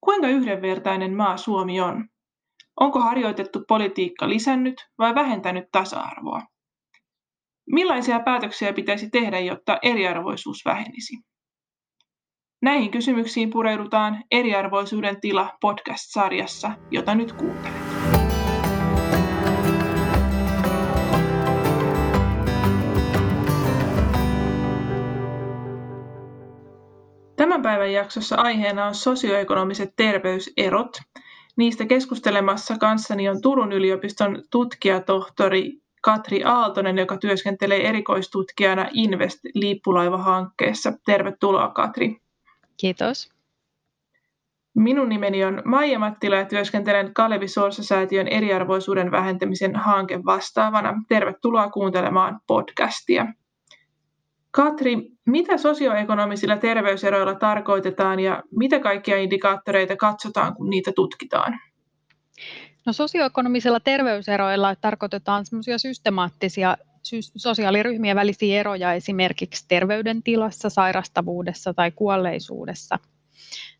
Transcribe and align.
Kuinka 0.00 0.28
yhdenvertainen 0.28 1.16
maa 1.16 1.36
Suomi 1.36 1.80
on? 1.80 2.08
Onko 2.80 3.00
harjoitettu 3.00 3.64
politiikka 3.68 4.28
lisännyt 4.28 4.74
vai 4.98 5.14
vähentänyt 5.14 5.64
tasa-arvoa? 5.72 6.42
Millaisia 7.70 8.20
päätöksiä 8.20 8.72
pitäisi 8.72 9.10
tehdä, 9.10 9.40
jotta 9.40 9.78
eriarvoisuus 9.82 10.64
vähenisi? 10.64 11.16
Näihin 12.62 12.90
kysymyksiin 12.90 13.50
pureudutaan 13.50 14.24
Eriarvoisuuden 14.30 15.20
tila 15.20 15.56
podcast-sarjassa, 15.60 16.70
jota 16.90 17.14
nyt 17.14 17.32
kuuntelet. 17.32 17.87
Tämän 27.48 27.62
päivän 27.62 27.92
jaksossa 27.92 28.36
aiheena 28.36 28.86
on 28.86 28.94
sosioekonomiset 28.94 29.92
terveyserot. 29.96 30.96
Niistä 31.56 31.86
keskustelemassa 31.86 32.76
kanssani 32.80 33.28
on 33.28 33.42
Turun 33.42 33.72
yliopiston 33.72 34.42
tutkijatohtori 34.50 35.72
Katri 36.00 36.44
Aaltonen, 36.44 36.98
joka 36.98 37.16
työskentelee 37.16 37.88
erikoistutkijana 37.88 38.88
Invest-lippulaivahankkeessa. 38.92 40.92
Tervetuloa 41.06 41.68
Katri. 41.68 42.20
Kiitos. 42.76 43.32
Minun 44.74 45.08
nimeni 45.08 45.44
on 45.44 45.62
Maija 45.64 45.98
Mattila 45.98 46.36
ja 46.36 46.44
työskentelen 46.44 47.14
Kalevi 47.14 47.48
Sorsa-säätiön 47.48 48.28
eriarvoisuuden 48.28 49.10
vähentämisen 49.10 49.76
hanke 49.76 50.24
vastaavana. 50.24 51.02
Tervetuloa 51.08 51.70
kuuntelemaan 51.70 52.40
podcastia. 52.46 53.26
Katri, 54.58 54.96
mitä 55.26 55.58
sosioekonomisilla 55.58 56.56
terveyseroilla 56.56 57.34
tarkoitetaan 57.34 58.20
ja 58.20 58.42
mitä 58.56 58.80
kaikkia 58.80 59.18
indikaattoreita 59.18 59.96
katsotaan, 59.96 60.54
kun 60.54 60.70
niitä 60.70 60.92
tutkitaan? 60.92 61.58
No, 62.86 62.92
sosioekonomisilla 62.92 63.80
terveyseroilla 63.80 64.76
tarkoitetaan 64.76 65.46
semmoisia 65.46 65.78
systemaattisia 65.78 66.76
sosiaaliryhmien 67.36 68.16
välisiä 68.16 68.60
eroja 68.60 68.92
esimerkiksi 68.92 69.64
terveydentilassa, 69.68 70.70
sairastavuudessa 70.70 71.74
tai 71.74 71.90
kuolleisuudessa. 71.90 72.98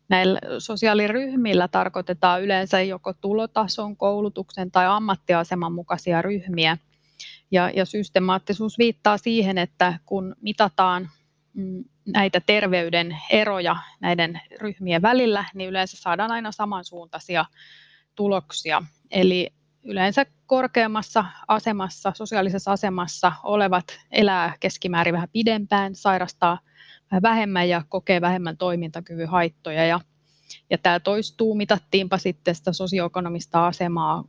Näillä 0.09 0.39
sosiaaliryhmillä 0.59 1.67
tarkoitetaan 1.67 2.43
yleensä 2.43 2.81
joko 2.81 3.13
tulotason, 3.13 3.97
koulutuksen 3.97 4.71
tai 4.71 4.85
ammattiaseman 4.87 5.73
mukaisia 5.73 6.21
ryhmiä– 6.21 6.77
ja, 7.51 7.69
ja 7.69 7.85
systemaattisuus 7.85 8.77
viittaa 8.77 9.17
siihen, 9.17 9.57
että 9.57 9.99
kun 10.05 10.35
mitataan 10.41 11.09
mm, 11.53 11.83
näitä 12.05 12.41
terveyden 12.45 13.17
eroja 13.29 13.75
näiden 13.99 14.41
ryhmien 14.61 15.01
välillä, 15.01 15.45
niin 15.53 15.69
yleensä 15.69 15.97
saadaan 15.97 16.31
aina 16.31 16.51
samansuuntaisia 16.51 17.45
tuloksia. 18.15 18.83
Eli 19.11 19.49
yleensä 19.83 20.25
korkeammassa 20.45 21.25
asemassa, 21.47 22.11
sosiaalisessa 22.15 22.71
asemassa 22.71 23.31
olevat 23.43 23.99
elää 24.11 24.53
keskimäärin 24.59 25.13
vähän 25.13 25.29
pidempään, 25.33 25.95
sairastaa 25.95 26.59
vähän 27.11 27.21
vähemmän 27.21 27.69
ja 27.69 27.83
kokee 27.89 28.21
vähemmän 28.21 28.57
toimintakyvyn 28.57 29.29
haittoja. 29.29 29.85
Ja, 29.85 29.99
ja 30.69 30.77
tämä 30.77 30.99
toistuu, 30.99 31.55
mitattiinpa 31.55 32.17
sitten 32.17 32.55
sitä 32.55 32.73
sosioekonomista 32.73 33.67
asemaa 33.67 34.23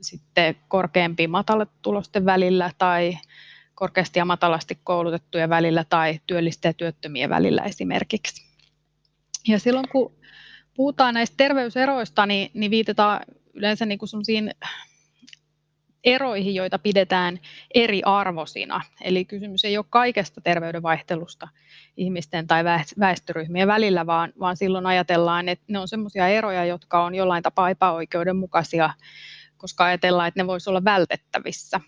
sitten 0.00 0.56
korkeampi 0.68 1.26
matalatulosten 1.26 2.24
välillä 2.24 2.70
tai 2.78 3.18
korkeasti 3.74 4.18
ja 4.18 4.24
matalasti 4.24 4.78
koulutettujen 4.84 5.50
välillä 5.50 5.84
tai 5.84 6.20
työllisten 6.26 6.68
ja 6.68 6.74
työttömien 6.74 7.30
välillä 7.30 7.62
esimerkiksi. 7.62 8.50
Ja 9.48 9.58
silloin 9.58 9.88
kun 9.92 10.12
puhutaan 10.74 11.14
näistä 11.14 11.34
terveyseroista, 11.36 12.26
niin, 12.26 12.50
niin 12.54 12.70
viitataan 12.70 13.20
yleensä 13.54 13.86
niin 13.86 13.98
kuin 13.98 14.08
eroihin, 16.04 16.54
joita 16.54 16.78
pidetään 16.78 17.40
eriarvoisina. 17.74 18.80
Eli 19.00 19.24
kysymys 19.24 19.64
ei 19.64 19.78
ole 19.78 19.86
kaikesta 19.90 20.40
terveydenvaihtelusta 20.40 21.48
ihmisten 21.96 22.46
tai 22.46 22.64
väestöryhmien 23.00 23.68
välillä, 23.68 24.06
vaan, 24.06 24.32
vaan 24.40 24.56
silloin 24.56 24.86
ajatellaan, 24.86 25.48
että 25.48 25.64
ne 25.68 25.78
on 25.78 25.88
sellaisia 25.88 26.28
eroja, 26.28 26.64
jotka 26.64 27.04
on 27.04 27.14
jollain 27.14 27.42
tapaa 27.42 27.70
epäoikeudenmukaisia 27.70 28.90
koska 29.60 29.84
ajatellaan, 29.84 30.28
että 30.28 30.40
ne 30.40 30.46
voisi 30.46 30.70
olla 30.70 30.84
vältettävissä. 30.84 31.80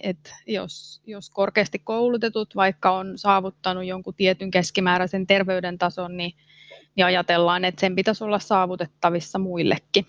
Et 0.00 0.34
jos, 0.46 1.02
jos 1.06 1.30
korkeasti 1.30 1.78
koulutetut 1.78 2.56
vaikka 2.56 2.90
on 2.90 3.18
saavuttanut 3.18 3.84
jonkun 3.84 4.14
tietyn 4.14 4.50
keskimääräisen 4.50 5.26
terveyden 5.26 5.78
tason, 5.78 6.16
niin, 6.16 6.32
niin 6.94 7.04
ajatellaan, 7.04 7.64
että 7.64 7.80
sen 7.80 7.96
pitäisi 7.96 8.24
olla 8.24 8.38
saavutettavissa 8.38 9.38
muillekin. 9.38 10.06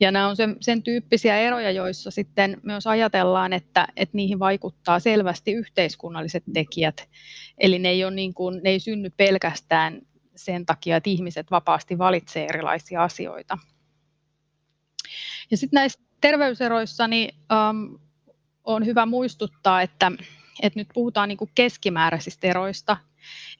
Ja 0.00 0.10
nämä 0.10 0.28
on 0.28 0.36
sen, 0.36 0.56
sen 0.60 0.82
tyyppisiä 0.82 1.38
eroja, 1.38 1.70
joissa 1.70 2.10
sitten 2.10 2.60
myös 2.62 2.86
ajatellaan, 2.86 3.52
että, 3.52 3.88
että 3.96 4.16
niihin 4.16 4.38
vaikuttaa 4.38 5.00
selvästi 5.00 5.52
yhteiskunnalliset 5.52 6.44
tekijät. 6.54 7.08
Eli 7.58 7.78
ne 7.78 7.88
ei, 7.88 8.04
ole 8.04 8.14
niin 8.14 8.34
kuin, 8.34 8.60
ne 8.64 8.70
ei 8.70 8.80
synny 8.80 9.10
pelkästään 9.10 10.02
sen 10.36 10.66
takia, 10.66 10.96
että 10.96 11.10
ihmiset 11.10 11.50
vapaasti 11.50 11.98
valitsevat 11.98 12.50
erilaisia 12.50 13.02
asioita. 13.02 13.58
Ja 15.50 15.56
sitten 15.56 15.76
näissä 15.76 16.00
terveyseroissa 16.20 17.08
niin, 17.08 17.34
um, 17.70 17.98
on 18.64 18.86
hyvä 18.86 19.06
muistuttaa, 19.06 19.82
että, 19.82 20.12
että 20.62 20.80
nyt 20.80 20.88
puhutaan 20.94 21.28
niin 21.28 21.38
kuin 21.38 21.50
keskimääräisistä 21.54 22.46
eroista. 22.46 22.96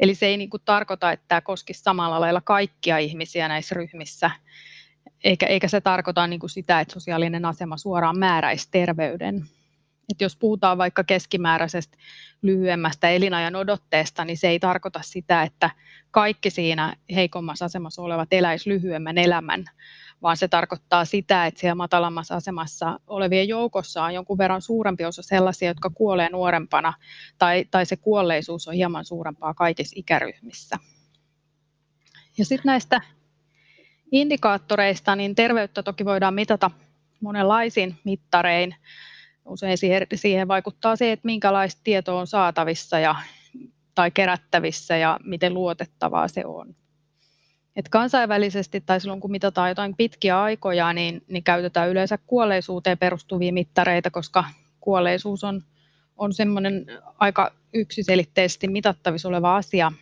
Eli 0.01 0.15
se 0.15 0.27
ei 0.27 0.37
niin 0.37 0.51
kuin 0.51 0.63
tarkoita, 0.65 1.13
että 1.13 1.25
tämä 1.29 1.41
koskisi 1.41 1.83
samalla 1.83 2.21
lailla 2.21 2.41
kaikkia 2.41 2.99
ihmisiä 2.99 3.49
näissä 3.49 3.75
ryhmissä, 3.75 4.31
eikä, 5.25 5.47
eikä 5.47 5.69
se 5.69 5.81
tarkoita 5.81 6.27
niin 6.27 6.41
kuin 6.41 6.51
sitä, 6.51 6.81
että 6.81 6.95
sosiaalinen 6.95 7.45
asema 7.45 7.77
suoraan 7.77 8.19
määräisi 8.19 8.69
terveyden. 8.71 9.47
Et 10.11 10.21
jos 10.21 10.37
puhutaan 10.37 10.79
vaikka 10.79 11.05
keskimääräisestä 11.05 11.97
lyhyemmästä 12.43 13.09
elinajan 13.09 13.57
odotteesta, 13.57 14.25
niin 14.25 14.39
se 14.39 14.49
ei 14.49 14.61
tarkoita 14.61 15.01
sitä, 15.03 15.43
että 15.43 15.71
kaikki 16.11 16.51
siinä 16.51 16.95
heikommassa 17.15 17.65
asemassa 17.65 18.03
olevat 18.03 18.33
eläisi 18.33 18.71
lyhyemmän 18.71 19.19
elämän, 19.19 19.65
vaan 20.25 20.37
se 20.37 20.49
tarkoittaa 20.49 21.05
sitä, 21.05 21.47
että 21.47 21.61
siellä 21.61 21.75
matalammassa 21.75 22.35
asemassa 22.35 23.01
olevien 23.07 23.49
joukossa 23.49 24.05
on 24.05 24.15
jonkun 24.15 24.39
verran 24.39 24.63
suurempi 24.63 25.05
osa 25.05 25.23
sellaisia, 25.23 25.69
jotka 25.69 25.91
kuolee 25.91 26.29
nuorempana, 26.33 26.93
tai, 27.39 27.65
tai 27.71 27.87
se 27.87 27.97
kuolleisuus 27.97 28.69
on 28.69 28.75
hieman 28.75 29.05
suurempaa 29.05 29.55
kaikissa 29.55 29.95
ikäryhmissä. 29.97 30.77
Ja 32.39 32.45
sitten 32.45 32.67
näistä 32.69 33.01
indikaattoreista, 34.13 35.17
niin 35.17 35.35
terveyttä 35.35 35.83
toki 35.83 36.05
voidaan 36.05 36.35
mitata 36.35 36.71
monenlaisin 37.21 37.99
mittarein. 38.05 38.75
Usein 39.45 39.79
siihen, 39.79 40.07
siihen 40.15 40.49
vaikuttaa 40.49 40.97
se, 40.97 41.13
että 41.13 41.27
minkälaista 41.27 41.81
tietoa 41.85 42.21
on 42.21 42.27
saatavissa 42.27 42.99
ja, 42.99 43.15
tai 43.95 44.11
kerättävissä 44.11 44.97
ja 44.97 45.19
miten 45.25 45.55
luotettavaa 45.55 46.29
se 46.29 46.47
on. 46.47 46.75
Et 47.77 47.89
kansainvälisesti 47.89 48.81
tai 48.81 49.01
silloin 49.01 49.21
kun 49.21 49.31
mitataan 49.31 49.69
jotain 49.69 49.97
pitkiä 49.97 50.43
aikoja, 50.43 50.93
niin, 50.93 51.23
niin 51.29 51.45
käytetään 51.45 51.89
yleensä 51.91 52.19
kuolleisuuteen 52.27 52.99
perustuvia 52.99 53.53
mittareita, 53.53 54.11
koska 54.11 54.45
kuolleisuus 54.81 55.45
on, 55.45 55.63
on 56.17 56.33
semmoinen 56.33 56.87
aika 57.19 57.53
yksiselitteisesti 57.75 58.69
mitattavissa 58.69 59.29
oleva 59.29 59.57
asia, 59.57 59.93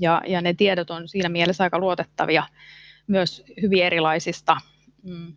ja, 0.00 0.22
ja 0.26 0.40
ne 0.40 0.54
tiedot 0.54 0.90
on 0.90 1.08
siinä 1.08 1.28
mielessä 1.28 1.64
aika 1.64 1.78
luotettavia 1.78 2.42
myös 3.06 3.44
hyvin 3.62 3.84
erilaisista 3.84 4.56
mm, 5.02 5.36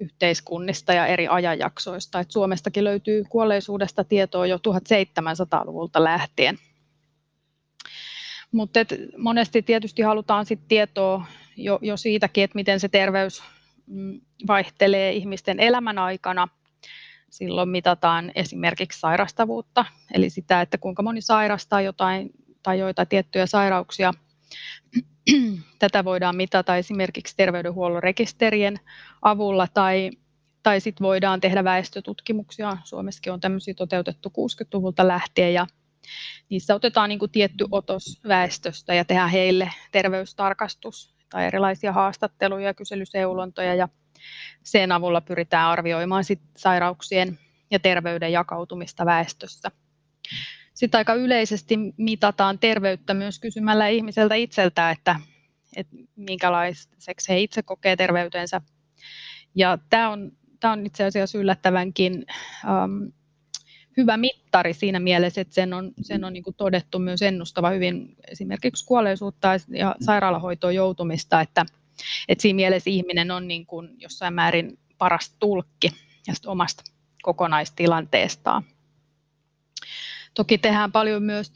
yhteiskunnista 0.00 0.92
ja 0.92 1.06
eri 1.06 1.28
ajanjaksoista. 1.28 2.20
Et 2.20 2.30
Suomestakin 2.30 2.84
löytyy 2.84 3.24
kuolleisuudesta 3.28 4.04
tietoa 4.04 4.46
jo 4.46 4.56
1700-luvulta 4.56 6.04
lähtien. 6.04 6.58
Mutta 8.52 8.80
monesti 9.16 9.62
tietysti 9.62 10.02
halutaan 10.02 10.46
sit 10.46 10.60
tietoa 10.68 11.26
jo, 11.56 11.78
jo 11.82 11.96
siitäkin, 11.96 12.44
että 12.44 12.54
miten 12.54 12.80
se 12.80 12.88
terveys 12.88 13.42
mm, 13.86 14.20
vaihtelee 14.48 15.12
ihmisten 15.12 15.60
elämän 15.60 15.98
aikana. 15.98 16.48
Silloin 17.30 17.68
mitataan 17.68 18.32
esimerkiksi 18.34 19.00
sairastavuutta, 19.00 19.84
eli 20.14 20.30
sitä, 20.30 20.60
että 20.60 20.78
kuinka 20.78 21.02
moni 21.02 21.20
sairastaa 21.20 21.80
jotain 21.80 22.30
tai 22.62 22.78
joita 22.78 23.06
tiettyjä 23.06 23.46
sairauksia. 23.46 24.14
Tätä 25.78 26.04
voidaan 26.04 26.36
mitata 26.36 26.76
esimerkiksi 26.76 27.36
terveydenhuollon 27.36 28.02
rekisterien 28.02 28.80
avulla 29.22 29.66
tai, 29.74 30.10
tai 30.62 30.80
sitten 30.80 31.04
voidaan 31.04 31.40
tehdä 31.40 31.64
väestötutkimuksia. 31.64 32.76
Suomessakin 32.84 33.32
on 33.32 33.40
tämmöisiä 33.40 33.74
toteutettu 33.74 34.28
60-luvulta 34.28 35.08
lähtien 35.08 35.54
ja 35.54 35.66
Niissä 36.48 36.74
otetaan 36.74 37.08
niin 37.08 37.18
kuin 37.18 37.30
tietty 37.30 37.66
otos 37.70 38.20
väestöstä 38.28 38.94
ja 38.94 39.04
tehdään 39.04 39.30
heille 39.30 39.72
terveystarkastus 39.92 41.14
tai 41.30 41.46
erilaisia 41.46 41.92
haastatteluja 41.92 42.66
ja 42.66 42.74
kyselyseulontoja 42.74 43.74
ja 43.74 43.88
sen 44.62 44.92
avulla 44.92 45.20
pyritään 45.20 45.68
arvioimaan 45.68 46.24
sit 46.24 46.40
sairauksien 46.56 47.38
ja 47.70 47.78
terveyden 47.78 48.32
jakautumista 48.32 49.06
väestössä. 49.06 49.70
Sitten 50.74 50.98
aika 50.98 51.14
yleisesti 51.14 51.76
mitataan 51.96 52.58
terveyttä 52.58 53.14
myös 53.14 53.38
kysymällä 53.38 53.88
ihmiseltä 53.88 54.34
itseltä, 54.34 54.90
että, 54.90 55.20
että 55.76 55.96
minkälaiseksi 56.16 57.28
he 57.28 57.40
itse 57.40 57.62
kokee 57.62 57.96
terveytensä. 57.96 58.60
Ja 59.54 59.78
tämä 59.90 60.10
on, 60.10 60.32
tämä 60.60 60.72
on 60.72 60.86
itse 60.86 61.04
asiassa 61.04 61.38
yllättävänkin 61.38 62.24
um, 62.64 63.12
hyvä 63.96 64.16
mittari 64.16 64.74
siinä 64.74 65.00
mielessä, 65.00 65.40
että 65.40 65.54
sen 65.54 65.72
on, 65.74 65.92
sen 66.02 66.24
on 66.24 66.32
niin 66.32 66.42
kuin 66.42 66.56
todettu 66.56 66.98
myös 66.98 67.22
ennustava 67.22 67.70
hyvin 67.70 68.16
esimerkiksi 68.28 68.86
kuolleisuutta 68.86 69.48
ja 69.68 69.96
sairaalahoitoon 70.00 70.74
joutumista, 70.74 71.40
että, 71.40 71.66
että 72.28 72.42
siinä 72.42 72.56
mielessä 72.56 72.90
ihminen 72.90 73.30
on 73.30 73.48
niin 73.48 73.66
kuin 73.66 73.88
jossain 73.98 74.34
määrin 74.34 74.78
paras 74.98 75.34
tulkki 75.38 75.90
omasta 76.46 76.82
kokonaistilanteestaan. 77.22 78.62
Toki 80.34 80.58
tehdään 80.58 80.92
paljon 80.92 81.22
myös 81.22 81.52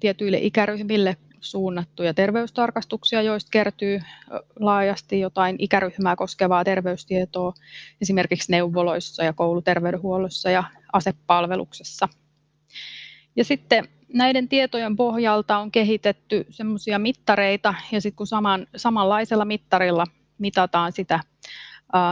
tietyille 0.00 0.38
ikäryhmille 0.38 1.16
suunnattuja 1.40 2.14
terveystarkastuksia, 2.14 3.22
joista 3.22 3.48
kertyy 3.50 4.00
laajasti 4.60 5.20
jotain 5.20 5.56
ikäryhmää 5.58 6.16
koskevaa 6.16 6.64
terveystietoa 6.64 7.52
esimerkiksi 8.00 8.52
neuvoloissa 8.52 9.24
ja 9.24 9.32
kouluterveydenhuollossa 9.32 10.50
ja 10.50 10.64
asepalveluksessa. 10.92 12.08
Ja 13.36 13.44
sitten 13.44 13.88
näiden 14.14 14.48
tietojen 14.48 14.96
pohjalta 14.96 15.58
on 15.58 15.70
kehitetty 15.70 16.46
semmoisia 16.50 16.98
mittareita, 16.98 17.74
ja 17.92 18.00
sitten 18.00 18.16
kun 18.16 18.26
saman, 18.26 18.66
samanlaisella 18.76 19.44
mittarilla 19.44 20.04
mitataan 20.38 20.92
sitä 20.92 21.14
ä, 21.14 21.20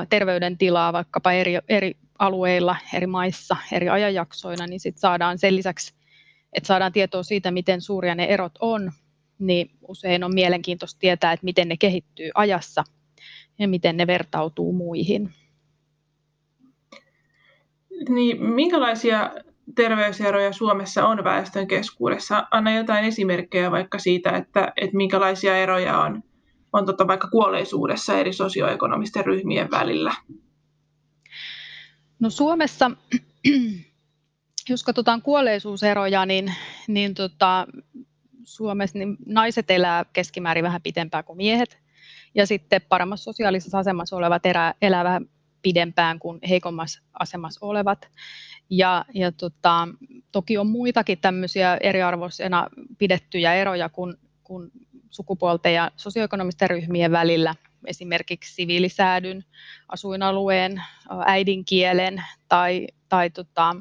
terveydentilaa 0.09 0.93
vaikkapa 0.93 1.33
eri, 1.33 1.59
eri 1.69 1.97
alueilla, 2.19 2.77
eri 2.95 3.07
maissa, 3.07 3.57
eri 3.73 3.89
ajanjaksoina, 3.89 4.67
niin 4.67 4.81
sitten 4.81 5.01
saadaan 5.01 5.39
sen 5.39 5.57
lisäksi, 5.57 5.95
että 6.53 6.67
saadaan 6.67 6.93
tietoa 6.93 7.23
siitä, 7.23 7.51
miten 7.51 7.81
suuria 7.81 8.15
ne 8.15 8.25
erot 8.25 8.53
on, 8.61 8.93
niin 9.39 9.71
usein 9.89 10.25
on 10.25 10.35
mielenkiintoista 10.35 10.99
tietää, 10.99 11.33
että 11.33 11.45
miten 11.45 11.69
ne 11.69 11.77
kehittyy 11.77 12.31
ajassa 12.35 12.85
ja 13.59 13.69
miten 13.69 13.97
ne 13.97 14.07
vertautuu 14.07 14.73
muihin. 14.73 15.33
Niin, 18.09 18.45
minkälaisia 18.45 19.31
terveyseroja 19.75 20.53
Suomessa 20.53 21.07
on 21.07 21.25
väestön 21.25 21.67
keskuudessa? 21.67 22.47
Anna 22.51 22.77
jotain 22.77 23.05
esimerkkejä 23.05 23.71
vaikka 23.71 23.99
siitä, 23.99 24.31
että, 24.31 24.73
että 24.77 24.97
minkälaisia 24.97 25.57
eroja 25.57 25.99
on, 25.99 26.23
on 26.73 26.87
tota 26.87 27.07
vaikka 27.07 27.29
kuolleisuudessa 27.29 28.19
eri 28.19 28.33
sosioekonomisten 28.33 29.27
ryhmien 29.27 29.71
välillä. 29.71 30.15
No 32.21 32.31
Suomessa, 32.31 32.91
jos 34.69 34.83
katsotaan 34.83 35.23
kuolleisuuseroja, 35.23 36.27
niin, 36.27 36.55
niin 36.89 37.15
tota, 37.15 37.67
Suomessa 38.55 38.99
niin 38.99 39.17
naiset 39.27 39.71
elää 39.71 40.05
keskimäärin 40.13 40.65
vähän 40.65 40.83
pitempään 40.83 41.25
kuin 41.25 41.37
miehet. 41.37 41.79
Ja 42.35 42.47
sitten 42.47 42.81
paremmassa 42.89 43.25
sosiaalisessa 43.25 43.79
asemassa 43.79 44.17
olevat 44.17 44.43
elää, 44.83 45.05
vähän 45.05 45.27
pidempään 45.63 46.19
kuin 46.19 46.39
heikommassa 46.49 47.03
asemassa 47.19 47.67
olevat. 47.67 48.09
Ja, 48.71 49.05
ja 49.15 49.33
tota, 49.33 49.89
toki 50.33 50.59
on 50.59 50.67
muitakin 50.67 51.19
tämmöisiä 51.19 51.79
eriarvoisena 51.81 52.69
pidettyjä 52.99 53.55
eroja 53.55 53.89
kuin, 53.89 54.15
kuin 54.45 54.71
sukupuolten 55.11 55.75
ja 55.75 55.91
sosioekonomisten 55.97 56.71
ryhmien 56.71 57.13
välillä, 57.13 57.55
esimerkiksi 57.87 58.55
siviilisäädyn, 58.55 59.45
asuinalueen, 59.89 60.83
äidinkielen 61.27 62.25
tai, 62.49 62.87
tai 63.09 63.31
tota, 63.31 63.77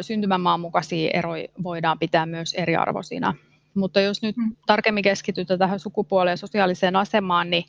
syntymämaan 0.00 0.60
mukaisia 0.60 1.10
eroja 1.14 1.48
voidaan 1.62 1.98
pitää 1.98 2.26
myös 2.26 2.54
eriarvoisina. 2.54 3.34
Mutta 3.74 4.00
jos 4.00 4.22
nyt 4.22 4.36
mm. 4.36 4.56
tarkemmin 4.66 5.04
keskitytään 5.04 5.58
tähän 5.58 5.80
sukupuoleen 5.80 6.32
ja 6.32 6.36
sosiaaliseen 6.36 6.96
asemaan, 6.96 7.50
niin, 7.50 7.64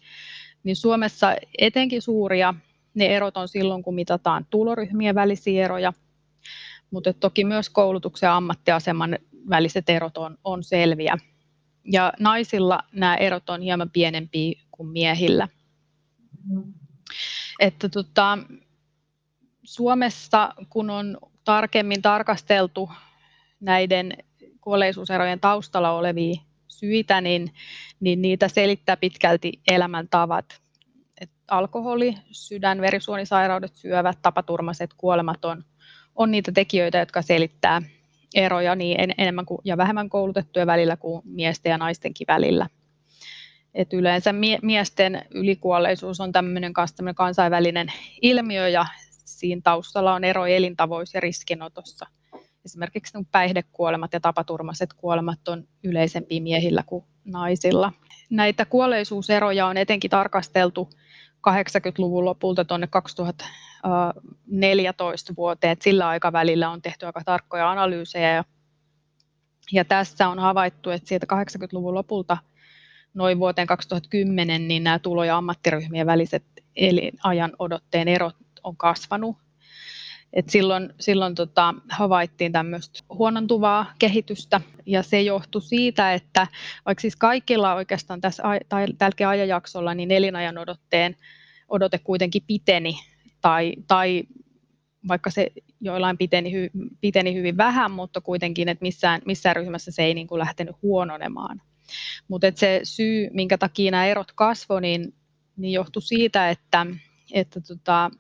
niin 0.64 0.76
Suomessa 0.76 1.36
etenkin 1.58 2.02
suuria 2.02 2.54
ne 2.94 3.06
erot 3.06 3.38
on 3.38 3.48
silloin, 3.48 3.84
kun 3.84 3.96
mitataan 3.96 4.46
tuloryhmien 4.50 5.16
välisiä 5.16 5.66
eroja, 5.66 5.94
mutta 6.92 7.14
toki 7.14 7.44
myös 7.44 7.70
koulutuksen 7.70 8.28
ja 8.28 8.36
ammattiaseman 8.36 9.18
väliset 9.50 9.90
erot 9.90 10.18
on, 10.18 10.38
on 10.44 10.64
selviä. 10.64 11.18
Ja 11.92 12.14
naisilla 12.20 12.80
nämä 12.92 13.16
erot 13.16 13.50
on 13.50 13.62
hieman 13.62 13.90
pienempiä 13.90 14.62
kuin 14.72 14.90
miehillä. 14.90 15.48
Mm. 16.50 16.74
Että 17.60 17.90
tota, 17.90 18.38
Suomessa, 19.64 20.54
kun 20.70 20.90
on 20.90 21.18
tarkemmin 21.46 22.02
tarkasteltu 22.02 22.90
näiden 23.60 24.14
kuolleisuuserojen 24.62 25.40
taustalla 25.40 25.92
olevia 25.92 26.42
syitä, 26.68 27.22
niin, 27.22 27.54
niin 28.00 28.22
niitä 28.22 28.48
selittää 28.48 28.98
pitkälti 28.98 29.52
elämäntavat. 29.72 30.62
Et 31.22 31.32
alkoholi, 31.48 32.16
sydän, 32.32 32.82
verisuonisairaudet, 32.82 33.76
syövät, 33.76 34.18
tapaturmaiset 34.22 34.94
kuolemat 34.98 35.46
on, 35.46 35.64
on 36.16 36.32
niitä 36.32 36.52
tekijöitä, 36.52 36.98
jotka 36.98 37.22
selittää 37.22 37.82
eroja 38.36 38.76
niin 38.76 39.00
en, 39.00 39.14
enemmän 39.18 39.46
kuin, 39.46 39.60
ja 39.64 39.78
vähemmän 39.78 40.10
koulutettuja 40.10 40.68
välillä 40.68 40.98
kuin 40.98 41.22
miesten 41.26 41.70
ja 41.70 41.78
naistenkin 41.78 42.28
välillä. 42.28 42.68
Et 43.74 43.94
yleensä 43.94 44.34
mie- 44.34 44.60
miesten 44.62 45.26
ylikuolleisuus 45.30 46.22
on 46.22 46.32
tämmöinen 46.32 46.74
kansainvälinen 47.16 47.88
ilmiö 48.22 48.70
ja 48.70 48.86
siinä 49.44 49.62
taustalla 49.64 50.14
on 50.14 50.24
ero 50.24 50.46
elintavoissa 50.46 51.18
ja 51.18 51.22
riskinotossa. 51.22 52.06
Esimerkiksi 52.66 53.18
päihdekuolemat 53.32 54.14
ja 54.14 54.20
tapaturmaiset 54.20 54.94
kuolemat 54.94 55.48
on 55.48 55.68
yleisempiä 55.84 56.42
miehillä 56.42 56.84
kuin 56.86 57.06
naisilla. 57.26 57.92
Näitä 58.30 58.66
kuolleisuuseroja 58.66 59.68
on 59.68 59.78
etenkin 59.78 60.10
tarkasteltu 60.10 60.90
80-luvun 61.50 62.26
lopulta 62.26 62.66
tuonne 62.66 62.88
2014 62.88 65.34
vuoteen. 65.38 65.78
Sillä 65.82 66.08
aikavälillä 66.08 66.70
on 66.70 66.82
tehty 66.82 67.06
aika 67.06 67.22
tarkkoja 67.26 67.72
analyysejä. 67.72 68.44
Ja 69.72 69.86
tässä 69.86 70.28
on 70.28 70.40
havaittu, 70.40 70.90
että 70.90 71.10
siitä 71.10 71.28
80-luvun 71.36 71.94
lopulta 71.94 72.38
noin 73.14 73.40
vuoteen 73.40 73.68
2010 73.68 74.68
niin 74.68 74.84
nämä 74.84 75.00
tulo- 75.00 75.24
ja 75.24 75.38
ammattiryhmien 75.38 76.08
väliset 76.08 76.44
elinajan 76.76 77.52
odotteen 77.60 78.08
erot 78.08 78.36
on 78.64 78.78
kasvanut. 78.78 79.38
Et 80.34 80.50
silloin 80.50 80.94
silloin 81.00 81.36
tota, 81.36 81.74
havaittiin 81.90 82.52
tämmöistä 82.52 83.00
huonontuvaa 83.10 83.94
kehitystä 84.00 84.62
ja 84.86 85.04
se 85.04 85.22
johtui 85.22 85.62
siitä, 85.62 86.14
että 86.14 86.48
vaikka 86.86 87.02
siis 87.02 87.16
kaikilla 87.16 87.74
oikeastaan 87.74 88.22
tässä 88.22 88.44
tai 88.70 88.88
tälläkin 88.98 89.28
ajanjaksolla 89.28 89.94
niin 89.94 90.12
elinajan 90.12 90.58
odotteen 90.58 91.16
odote 91.70 92.00
kuitenkin 92.00 92.44
piteni 92.48 93.00
tai, 93.42 93.74
tai 93.88 94.24
vaikka 95.08 95.30
se 95.30 95.52
joillain 95.82 96.18
piteni, 96.18 96.52
hy, 96.52 96.70
piteni 97.02 97.34
hyvin 97.34 97.58
vähän, 97.58 97.92
mutta 97.92 98.22
kuitenkin, 98.22 98.70
että 98.70 98.82
missään, 98.82 99.22
missään 99.26 99.56
ryhmässä 99.56 99.92
se 99.92 100.04
ei 100.04 100.14
niin 100.14 100.28
kuin 100.28 100.40
lähtenyt 100.40 100.76
huononemaan. 100.82 101.62
Mutta 102.28 102.48
se 102.56 102.80
syy, 102.84 103.30
minkä 103.34 103.58
takia 103.58 103.92
nämä 103.92 104.06
erot 104.06 104.32
kasvoivat, 104.32 104.82
niin, 104.82 105.14
niin 105.58 105.74
johtui 105.74 106.02
siitä, 106.02 106.50
että, 106.50 106.86
että 107.34 107.62
tota, 107.62 108.12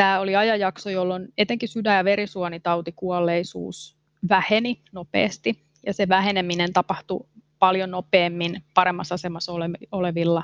Tämä 0.00 0.20
oli 0.20 0.36
ajanjakso, 0.36 0.90
jolloin 0.90 1.28
etenkin 1.38 1.68
sydän- 1.68 1.96
ja 1.96 2.04
verisuonitautikuolleisuus 2.04 3.96
väheni 4.28 4.80
nopeasti 4.92 5.64
ja 5.86 5.94
se 5.94 6.08
väheneminen 6.08 6.72
tapahtui 6.72 7.26
paljon 7.58 7.90
nopeammin 7.90 8.64
paremmassa 8.74 9.14
asemassa 9.14 9.52
olevilla 9.92 10.42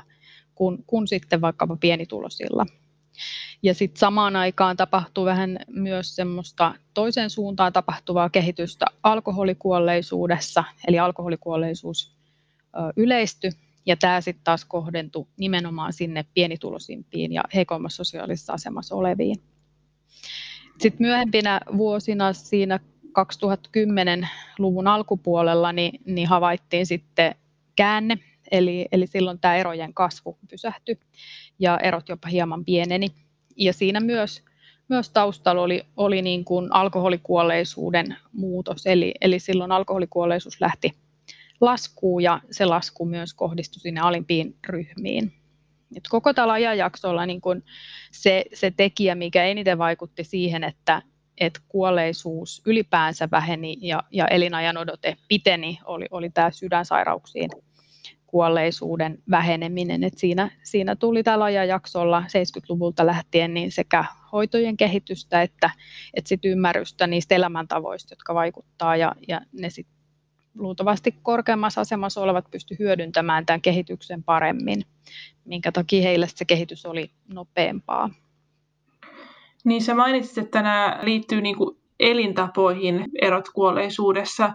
kuin, 0.55 0.83
kuin 0.87 1.07
sitten 1.07 1.41
vaikkapa 1.41 1.75
pienitulosilla. 1.75 2.65
Ja 3.63 3.73
sitten 3.73 3.99
samaan 3.99 4.35
aikaan 4.35 4.77
tapahtui 4.77 5.25
vähän 5.25 5.59
myös 5.67 6.15
semmoista 6.15 6.73
toiseen 6.93 7.29
suuntaan 7.29 7.73
tapahtuvaa 7.73 8.29
kehitystä 8.29 8.85
alkoholikuolleisuudessa, 9.03 10.63
eli 10.87 10.99
alkoholikuolleisuus 10.99 12.17
yleistyi 12.95 13.51
ja 13.87 13.97
tämä 13.97 14.21
sitten 14.21 14.43
taas 14.43 14.65
kohdentui 14.65 15.27
nimenomaan 15.37 15.93
sinne 15.93 16.25
pienituloisimpiin 16.33 17.33
ja 17.33 17.43
heikommassa 17.53 17.97
sosiaalisessa 17.97 18.53
asemassa 18.53 18.95
oleviin. 18.95 19.35
Sitten 20.79 21.07
myöhempinä 21.07 21.61
vuosina 21.77 22.33
siinä 22.33 22.79
2010-luvun 23.07 24.87
alkupuolella 24.87 25.71
niin, 25.71 26.01
niin 26.05 26.27
havaittiin 26.27 26.85
sitten 26.85 27.35
käänne, 27.75 28.17
eli, 28.51 28.87
eli 28.91 29.07
silloin 29.07 29.39
tämä 29.39 29.55
erojen 29.55 29.93
kasvu 29.93 30.37
pysähtyi 30.49 30.99
ja 31.59 31.77
erot 31.77 32.09
jopa 32.09 32.27
hieman 32.27 32.65
pieneni. 32.65 33.07
Ja 33.57 33.73
siinä 33.73 33.99
myös, 33.99 34.43
myös 34.89 35.09
taustalla 35.09 35.61
oli, 35.61 35.83
oli 35.97 36.21
niin 36.21 36.45
kuin 36.45 36.67
alkoholikuolleisuuden 36.71 38.15
muutos, 38.31 38.85
eli, 38.85 39.13
eli 39.21 39.39
silloin 39.39 39.71
alkoholikuolleisuus 39.71 40.61
lähti 40.61 40.91
laskuun 41.61 42.23
ja 42.23 42.41
se 42.51 42.65
lasku 42.65 43.05
myös 43.05 43.33
kohdistui 43.33 43.79
sinne 43.79 44.01
alimpiin 44.01 44.55
ryhmiin. 44.67 45.33
Et 45.95 46.03
koko 46.09 46.33
tällä 46.33 46.53
ajanjaksolla 46.53 47.25
niin 47.25 47.41
kun 47.41 47.63
se, 48.11 48.45
se 48.53 48.71
tekijä, 48.77 49.15
mikä 49.15 49.43
eniten 49.43 49.77
vaikutti 49.77 50.23
siihen, 50.23 50.63
että, 50.63 51.01
että 51.37 51.59
kuolleisuus 51.67 52.61
ylipäänsä 52.65 53.27
väheni 53.31 53.77
ja, 53.81 54.03
ja 54.11 54.27
elinajan 54.27 54.77
odote 54.77 55.17
piteni, 55.27 55.79
oli, 55.85 56.05
oli 56.11 56.29
tämä 56.29 56.51
sydänsairauksiin 56.51 57.49
kuolleisuuden 58.27 59.17
väheneminen. 59.29 60.03
Et 60.03 60.17
siinä, 60.17 60.51
siinä 60.63 60.95
tuli 60.95 61.23
tällä 61.23 61.45
ajanjaksolla 61.45 62.23
70-luvulta 62.27 63.05
lähtien 63.05 63.53
niin 63.53 63.71
sekä 63.71 64.05
hoitojen 64.31 64.77
kehitystä 64.77 65.41
että, 65.41 65.69
että 66.13 66.29
sit 66.29 66.45
ymmärrystä 66.45 67.07
niistä 67.07 67.35
elämäntavoista, 67.35 68.11
jotka 68.11 68.33
vaikuttaa 68.33 68.95
ja, 68.95 69.15
ja 69.27 69.41
ne 69.51 69.69
sit 69.69 69.87
luultavasti 70.57 71.15
korkeammassa 71.23 71.81
asemassa 71.81 72.21
olevat 72.21 72.51
pysty 72.51 72.75
hyödyntämään 72.79 73.45
tämän 73.45 73.61
kehityksen 73.61 74.23
paremmin, 74.23 74.81
minkä 75.45 75.71
takia 75.71 76.01
heille 76.01 76.27
se 76.27 76.45
kehitys 76.45 76.85
oli 76.85 77.11
nopeampaa. 77.33 78.09
Niin 79.65 79.81
sä 79.81 79.95
mainitsit, 79.95 80.37
että 80.37 80.61
nämä 80.61 80.99
liittyy 81.01 81.41
niin 81.41 81.57
kuin 81.57 81.77
elintapoihin 81.99 83.05
erot 83.21 83.49
kuolleisuudessa. 83.53 84.53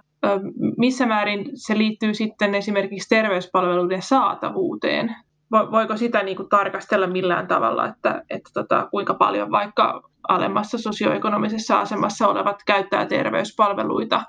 Missä 0.78 1.06
määrin 1.06 1.50
se 1.54 1.78
liittyy 1.78 2.14
sitten 2.14 2.54
esimerkiksi 2.54 3.08
terveyspalveluiden 3.08 4.02
saatavuuteen? 4.02 5.16
Voiko 5.50 5.96
sitä 5.96 6.22
niin 6.22 6.36
kuin 6.36 6.48
tarkastella 6.48 7.06
millään 7.06 7.46
tavalla, 7.46 7.86
että, 7.88 8.22
että 8.30 8.50
tota, 8.54 8.88
kuinka 8.90 9.14
paljon 9.14 9.50
vaikka 9.50 10.02
alemmassa 10.28 10.78
sosioekonomisessa 10.78 11.80
asemassa 11.80 12.28
olevat 12.28 12.62
käyttää 12.66 13.06
terveyspalveluita 13.06 14.22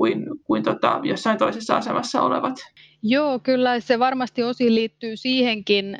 kuin, 0.00 0.26
kuin 0.44 0.62
tota, 0.62 1.00
jossain 1.02 1.38
toisessa 1.38 1.76
asemassa 1.76 2.22
olevat? 2.22 2.56
Joo, 3.02 3.38
kyllä 3.38 3.80
se 3.80 3.98
varmasti 3.98 4.42
osin 4.42 4.74
liittyy 4.74 5.16
siihenkin, 5.16 5.98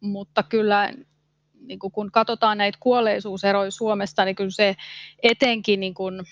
mutta 0.00 0.42
kyllä 0.42 0.92
niin 1.66 1.78
kun 1.78 2.12
katsotaan 2.12 2.58
näitä 2.58 2.78
kuolleisuuseroja 2.80 3.70
Suomesta, 3.70 4.24
niin 4.24 4.36
kyllä 4.36 4.50
se 4.50 4.76
etenkin 5.22 5.80
niin 5.80 5.94
kun, 5.94 6.24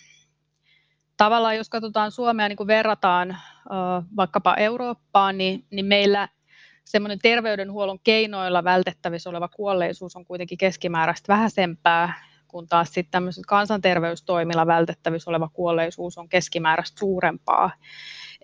tavallaan 1.16 1.56
jos 1.56 1.68
katsotaan 1.68 2.12
Suomea 2.12 2.49
niin 2.49 2.56
kun 2.56 2.66
verrataan 2.66 3.37
vaikkapa 4.16 4.54
Eurooppaan, 4.54 5.38
niin, 5.38 5.64
niin 5.70 5.87
meillä 5.87 6.28
semmoinen 6.85 7.18
terveydenhuollon 7.18 7.99
keinoilla 8.04 8.64
vältettävissä 8.64 9.30
oleva 9.30 9.49
kuolleisuus 9.49 10.16
on 10.16 10.25
kuitenkin 10.25 10.58
keskimääräistä 10.58 11.32
vähäisempää 11.32 12.35
kun 12.56 12.68
taas 12.68 12.92
sitten 12.92 13.22
kansanterveystoimilla 13.46 14.66
vältettävissä 14.66 15.30
oleva 15.30 15.50
kuolleisuus 15.52 16.18
on 16.18 16.28
keskimääräistä 16.28 16.98
suurempaa. 16.98 17.70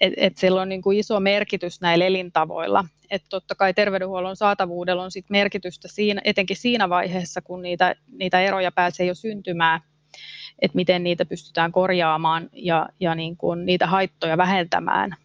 Et, 0.00 0.12
et 0.16 0.38
sillä 0.38 0.61
on 0.61 0.69
niin 0.69 0.83
kuin 0.83 0.99
iso 0.99 1.21
merkitys 1.21 1.81
näillä 1.81 2.04
elintavoilla. 2.04 2.85
Et 3.11 3.23
totta 3.31 3.54
kai 3.54 3.75
terveydenhuollon 3.75 4.37
saatavuudella 4.37 5.02
on 5.02 5.11
sit 5.11 5.25
merkitystä 5.28 5.88
siinä, 5.88 6.21
etenkin 6.25 6.57
siinä 6.57 6.88
vaiheessa, 6.88 7.40
kun 7.42 7.62
niitä, 7.62 7.95
niitä 8.12 8.40
eroja 8.40 8.73
pääsee 8.73 9.07
jo 9.07 9.14
syntymään, 9.14 9.81
että 10.59 10.76
miten 10.76 11.04
niitä 11.04 11.25
pystytään 11.25 11.73
korjaamaan 11.73 12.50
ja, 12.52 12.88
ja 13.00 13.14
niin 13.14 13.37
kuin 13.37 13.66
niitä 13.66 13.87
haittoja 13.87 14.37
vähentämään. 14.37 15.16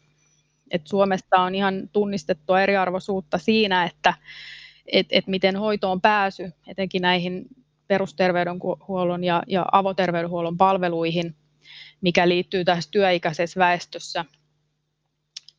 Et 0.71 0.87
Suomesta 0.87 1.41
on 1.41 1.55
ihan 1.55 1.89
tunnistettua 1.91 2.61
eriarvoisuutta 2.61 3.37
siinä, 3.37 3.85
että 3.85 4.13
et, 4.87 5.07
et 5.11 5.27
miten 5.27 5.55
hoitoon 5.55 6.01
pääsy, 6.01 6.51
etenkin 6.67 7.01
näihin 7.01 7.45
perusterveydenhuollon 7.87 9.23
ja, 9.23 9.43
ja 9.47 9.65
avoterveydenhuollon 9.71 10.57
palveluihin, 10.57 11.35
mikä 12.01 12.27
liittyy 12.27 12.65
tässä 12.65 12.91
työikäisessä 12.91 13.59
väestössä 13.59 14.25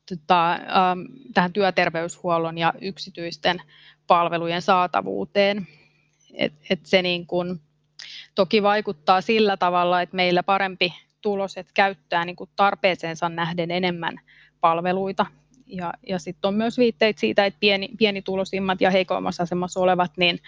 tota, 0.08 0.52
ähm, 0.52 1.00
tähän 1.34 1.52
työterveyshuollon 1.52 2.58
ja 2.58 2.72
yksityisten 2.80 3.62
palvelujen 4.06 4.62
saatavuuteen. 4.62 5.66
Et, 6.34 6.52
et 6.70 6.80
se 6.86 7.02
niin 7.02 7.26
kun, 7.26 7.60
toki 8.34 8.62
vaikuttaa 8.62 9.20
sillä 9.20 9.56
tavalla, 9.56 10.02
että 10.02 10.16
meillä 10.16 10.42
parempi 10.42 10.94
tuloset 11.20 11.66
käyttää 11.74 12.24
niin 12.24 12.36
kuin 12.36 12.50
tarpeeseensa 12.56 13.28
nähden 13.28 13.70
enemmän 13.70 14.20
palveluita. 14.60 15.26
Ja, 15.66 15.92
ja 16.08 16.18
sitten 16.18 16.48
on 16.48 16.54
myös 16.54 16.78
viitteitä 16.78 17.20
siitä, 17.20 17.46
että 17.46 17.60
pieni, 17.60 17.88
pienituloisimmat 17.98 18.80
ja 18.80 18.90
heikoimmassa 18.90 19.42
asemassa 19.42 19.80
olevat, 19.80 20.12
niin 20.16 20.38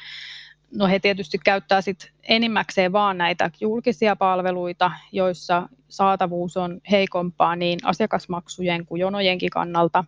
no 0.74 0.86
he 0.86 0.98
tietysti 0.98 1.38
käyttää 1.44 1.80
sit 1.80 2.12
enimmäkseen 2.28 2.92
vaan 2.92 3.18
näitä 3.18 3.50
julkisia 3.60 4.16
palveluita, 4.16 4.92
joissa 5.12 5.68
saatavuus 5.88 6.56
on 6.56 6.80
heikompaa 6.90 7.56
niin 7.56 7.78
asiakasmaksujen 7.84 8.86
kuin 8.86 9.00
jonojenkin 9.00 9.50
kannalta, 9.50 10.04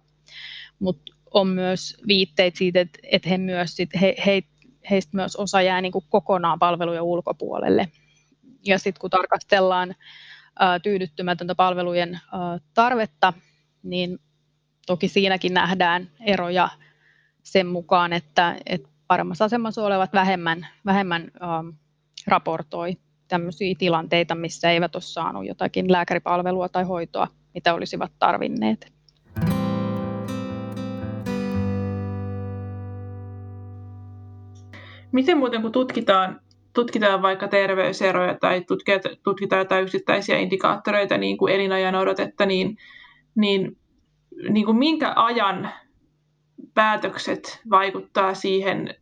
mutta 0.79 1.13
on 1.31 1.49
myös 1.49 1.97
viitteitä 2.09 2.59
siitä, 2.59 2.81
että, 2.81 2.99
että 3.03 3.29
he 3.29 3.39
myös 3.39 3.77
sit, 3.77 3.91
he, 4.01 4.15
he, 4.27 4.43
heistä 4.91 5.17
myös 5.17 5.37
osa 5.37 5.63
jää 5.63 5.81
niin 5.81 5.93
kuin 5.93 6.05
kokonaan 6.09 6.59
palvelujen 6.59 7.03
ulkopuolelle. 7.03 7.89
Ja 8.65 8.79
sitten 8.79 9.01
kun 9.01 9.11
tarkastellaan 9.11 9.95
ää, 10.59 10.79
tyydyttymätöntä 10.79 11.55
palvelujen 11.55 12.15
ää, 12.15 12.59
tarvetta, 12.75 13.33
niin 13.83 14.19
toki 14.87 15.09
siinäkin 15.09 15.55
nähdään 15.55 16.11
eroja 16.27 16.69
sen 17.43 17.67
mukaan, 17.67 18.13
että, 18.13 18.57
että 18.67 18.89
paremmassa 19.13 19.45
asemassa 19.45 19.85
olevat 19.85 20.13
vähemmän, 20.13 20.67
vähemmän 20.87 21.31
ähm, 21.43 21.69
raportoi 22.27 22.97
tämmöisiä 23.29 23.75
tilanteita, 23.79 24.35
missä 24.35 24.71
eivät 24.71 24.95
ole 24.95 25.03
saanut 25.03 25.47
jotakin 25.47 25.93
lääkäripalvelua 25.93 26.69
tai 26.69 26.85
hoitoa, 26.85 27.29
mitä 27.55 27.75
olisivat 27.75 28.13
tarvinneet. 28.19 28.93
Miten 35.13 35.39
muuten 35.39 35.63
kun 35.63 35.73
tutkitaan, 35.73 36.41
tutkitaan 36.73 37.23
vaikka 37.23 37.49
terveyseroja 37.49 38.39
tai 38.41 38.65
tutkitaan, 39.25 39.59
jotain 39.61 39.83
yksittäisiä 39.83 40.39
indikaattoreita, 40.39 41.19
niin 41.19 41.39
kuin 41.39 41.55
elinajan 41.55 41.95
odotetta, 41.95 42.47
niin, 42.47 42.77
niin, 43.35 43.77
niin 44.51 44.67
kuin 44.67 44.77
minkä 44.77 45.13
ajan 45.17 45.71
päätökset 46.75 47.61
vaikuttaa 47.71 48.35
siihen, 48.35 48.95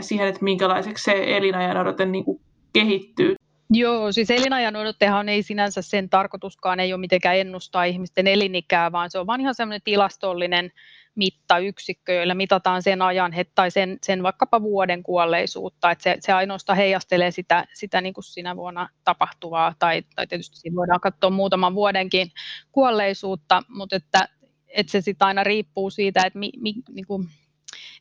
siihen 0.00 0.28
että 0.28 0.44
minkälaiseksi 0.44 1.04
se 1.04 1.36
elinajan 1.36 1.76
odote 1.76 2.06
niin 2.06 2.24
kuin 2.24 2.40
kehittyy. 2.72 3.34
Joo, 3.70 4.12
siis 4.12 4.30
elinajan 4.30 4.76
odottehan 4.76 5.28
ei 5.28 5.42
sinänsä 5.42 5.82
sen 5.82 6.10
tarkoituskaan 6.10 6.80
ei 6.80 6.92
ole 6.92 7.00
mitenkään 7.00 7.36
ennustaa 7.36 7.84
ihmisten 7.84 8.26
elinikää, 8.26 8.92
vaan 8.92 9.10
se 9.10 9.18
on 9.18 9.26
vain 9.26 9.40
ihan 9.40 9.54
semmoinen 9.54 9.80
tilastollinen 9.84 10.72
mittayksikkö, 11.14 12.12
joilla 12.12 12.34
mitataan 12.34 12.82
sen 12.82 13.02
ajan 13.02 13.32
tai 13.54 13.70
sen, 13.70 13.98
sen 14.02 14.22
vaikkapa 14.22 14.62
vuoden 14.62 15.02
kuolleisuutta, 15.02 15.90
että 15.90 16.02
se, 16.02 16.16
se 16.20 16.32
ainoastaan 16.32 16.76
heijastelee 16.76 17.30
sitä, 17.30 17.64
sitä 17.74 18.00
niin 18.00 18.14
kuin 18.14 18.24
sinä 18.24 18.56
vuonna 18.56 18.88
tapahtuvaa, 19.04 19.74
tai, 19.78 20.02
tai 20.16 20.26
tietysti 20.26 20.56
siinä 20.56 20.76
voidaan 20.76 21.00
katsoa 21.00 21.30
muutaman 21.30 21.74
vuodenkin 21.74 22.32
kuolleisuutta, 22.72 23.62
mutta 23.68 23.96
että 23.96 24.28
että 24.74 24.90
se 24.90 25.00
sitten 25.00 25.26
aina 25.26 25.44
riippuu 25.44 25.90
siitä, 25.90 26.26
että, 26.26 26.38
mi, 26.38 26.50
mi, 26.60 26.74
niin 26.90 27.06
kuin, 27.06 27.28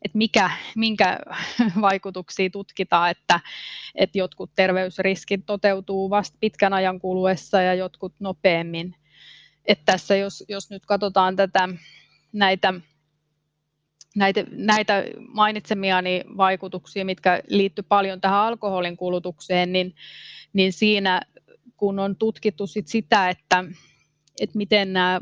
että 0.01 0.17
mikä, 0.17 0.51
minkä 0.75 1.19
vaikutuksia 1.81 2.49
tutkitaan, 2.49 3.11
että, 3.11 3.39
että 3.95 4.17
jotkut 4.17 4.51
terveysriskit 4.55 5.45
toteutuu 5.45 6.09
vasta 6.09 6.37
pitkän 6.39 6.73
ajan 6.73 6.99
kuluessa 6.99 7.61
ja 7.61 7.73
jotkut 7.73 8.13
nopeammin. 8.19 8.95
Että 9.65 9.83
tässä 9.85 10.15
jos, 10.15 10.43
jos 10.49 10.69
nyt 10.69 10.85
katsotaan 10.85 11.35
tätä, 11.35 11.69
näitä, 12.33 12.73
näitä, 14.15 14.45
näitä 14.51 15.03
mainitsemiani 15.27 16.23
vaikutuksia, 16.37 17.05
mitkä 17.05 17.43
liittyy 17.47 17.85
paljon 17.89 18.21
tähän 18.21 18.39
alkoholin 18.39 18.97
kulutukseen, 18.97 19.73
niin, 19.73 19.95
niin 20.53 20.73
siinä 20.73 21.21
kun 21.77 21.99
on 21.99 22.15
tutkittu 22.15 22.67
sit 22.67 22.87
sitä, 22.87 23.29
että, 23.29 23.63
että 24.39 24.57
miten 24.57 24.93
nämä 24.93 25.21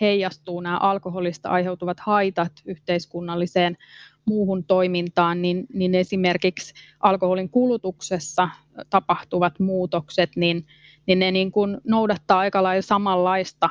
heijastuu 0.00 0.60
nämä 0.60 0.78
alkoholista 0.78 1.48
aiheutuvat 1.48 2.00
haitat 2.00 2.52
yhteiskunnalliseen 2.64 3.76
muuhun 4.24 4.64
toimintaan, 4.64 5.42
niin, 5.42 5.66
niin 5.72 5.94
esimerkiksi 5.94 6.74
alkoholin 7.00 7.50
kulutuksessa 7.50 8.48
tapahtuvat 8.90 9.58
muutokset, 9.58 10.30
niin, 10.36 10.66
niin 11.06 11.18
ne 11.18 11.30
niin 11.30 11.52
kuin 11.52 11.78
noudattaa 11.84 12.38
aika 12.38 12.62
lailla 12.62 12.82
samanlaista 12.82 13.70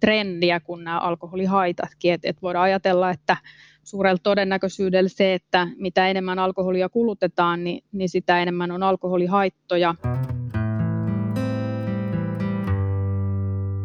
trendiä 0.00 0.60
kuin 0.60 0.84
nämä 0.84 0.98
alkoholihaitatkin. 0.98 2.12
Et, 2.12 2.24
et 2.24 2.42
voidaan 2.42 2.64
ajatella, 2.64 3.10
että 3.10 3.36
suurella 3.84 4.20
todennäköisyydellä 4.22 5.08
se, 5.08 5.34
että 5.34 5.68
mitä 5.76 6.08
enemmän 6.08 6.38
alkoholia 6.38 6.88
kulutetaan, 6.88 7.64
niin, 7.64 7.84
niin 7.92 8.08
sitä 8.08 8.42
enemmän 8.42 8.70
on 8.70 8.82
alkoholihaittoja. 8.82 9.94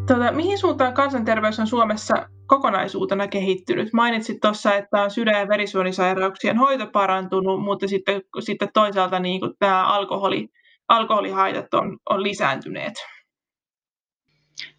Tota, 0.06 0.32
mihin 0.32 0.58
suuntaan 0.58 0.94
kansanterveys 0.94 1.60
on 1.60 1.66
Suomessa 1.66 2.28
kokonaisuutena 2.46 3.28
kehittynyt? 3.28 3.92
Mainitsit 3.92 4.40
tuossa, 4.40 4.74
että 4.74 5.02
on 5.02 5.10
sydän- 5.10 5.40
ja 5.40 5.48
verisuonisairauksien 5.48 6.58
hoito 6.58 6.86
parantunut, 6.86 7.62
mutta 7.62 7.88
sitten, 7.88 8.22
sitten 8.40 8.68
toisaalta 8.74 9.18
niin 9.18 9.40
kuin 9.40 9.52
tämä 9.58 9.86
alkoholi, 9.86 10.48
alkoholihaitat 10.88 11.74
on, 11.74 11.98
on 12.10 12.22
lisääntyneet. 12.22 12.94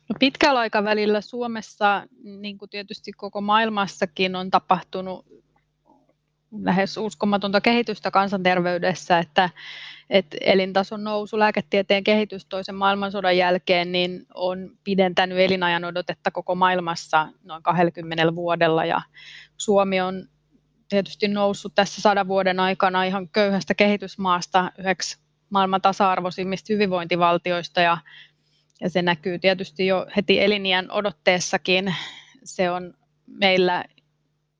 No 0.09 0.15
pitkällä 0.19 0.59
aikavälillä 0.59 1.21
Suomessa, 1.21 2.07
niin 2.23 2.57
kuin 2.57 2.69
tietysti 2.69 3.11
koko 3.11 3.41
maailmassakin, 3.41 4.35
on 4.35 4.49
tapahtunut 4.51 5.25
lähes 6.61 6.97
uskomatonta 6.97 7.61
kehitystä 7.61 8.11
kansanterveydessä, 8.11 9.19
että, 9.19 9.49
että 10.09 10.37
elintason 10.41 11.03
nousu, 11.03 11.39
lääketieteen 11.39 12.03
kehitys 12.03 12.45
toisen 12.45 12.75
maailmansodan 12.75 13.37
jälkeen 13.37 13.91
niin 13.91 14.25
on 14.33 14.71
pidentänyt 14.83 15.37
elinajan 15.37 15.85
odotetta 15.85 16.31
koko 16.31 16.55
maailmassa 16.55 17.27
noin 17.43 17.63
20 17.63 18.35
vuodella 18.35 18.85
ja 18.85 19.01
Suomi 19.57 20.01
on 20.01 20.27
tietysti 20.89 21.27
noussut 21.27 21.75
tässä 21.75 22.01
sadan 22.01 22.27
vuoden 22.27 22.59
aikana 22.59 23.03
ihan 23.03 23.29
köyhästä 23.29 23.73
kehitysmaasta 23.73 24.71
yhdeksi 24.79 25.17
maailman 25.49 25.81
tasa-arvoisimmista 25.81 26.73
hyvinvointivaltioista 26.73 27.81
ja, 27.81 27.97
ja 28.81 28.89
se 28.89 29.01
näkyy 29.01 29.39
tietysti 29.39 29.87
jo 29.87 30.07
heti 30.15 30.41
eliniän 30.41 30.91
odotteessakin. 30.91 31.95
Se 32.43 32.71
on 32.71 32.93
meillä 33.27 33.85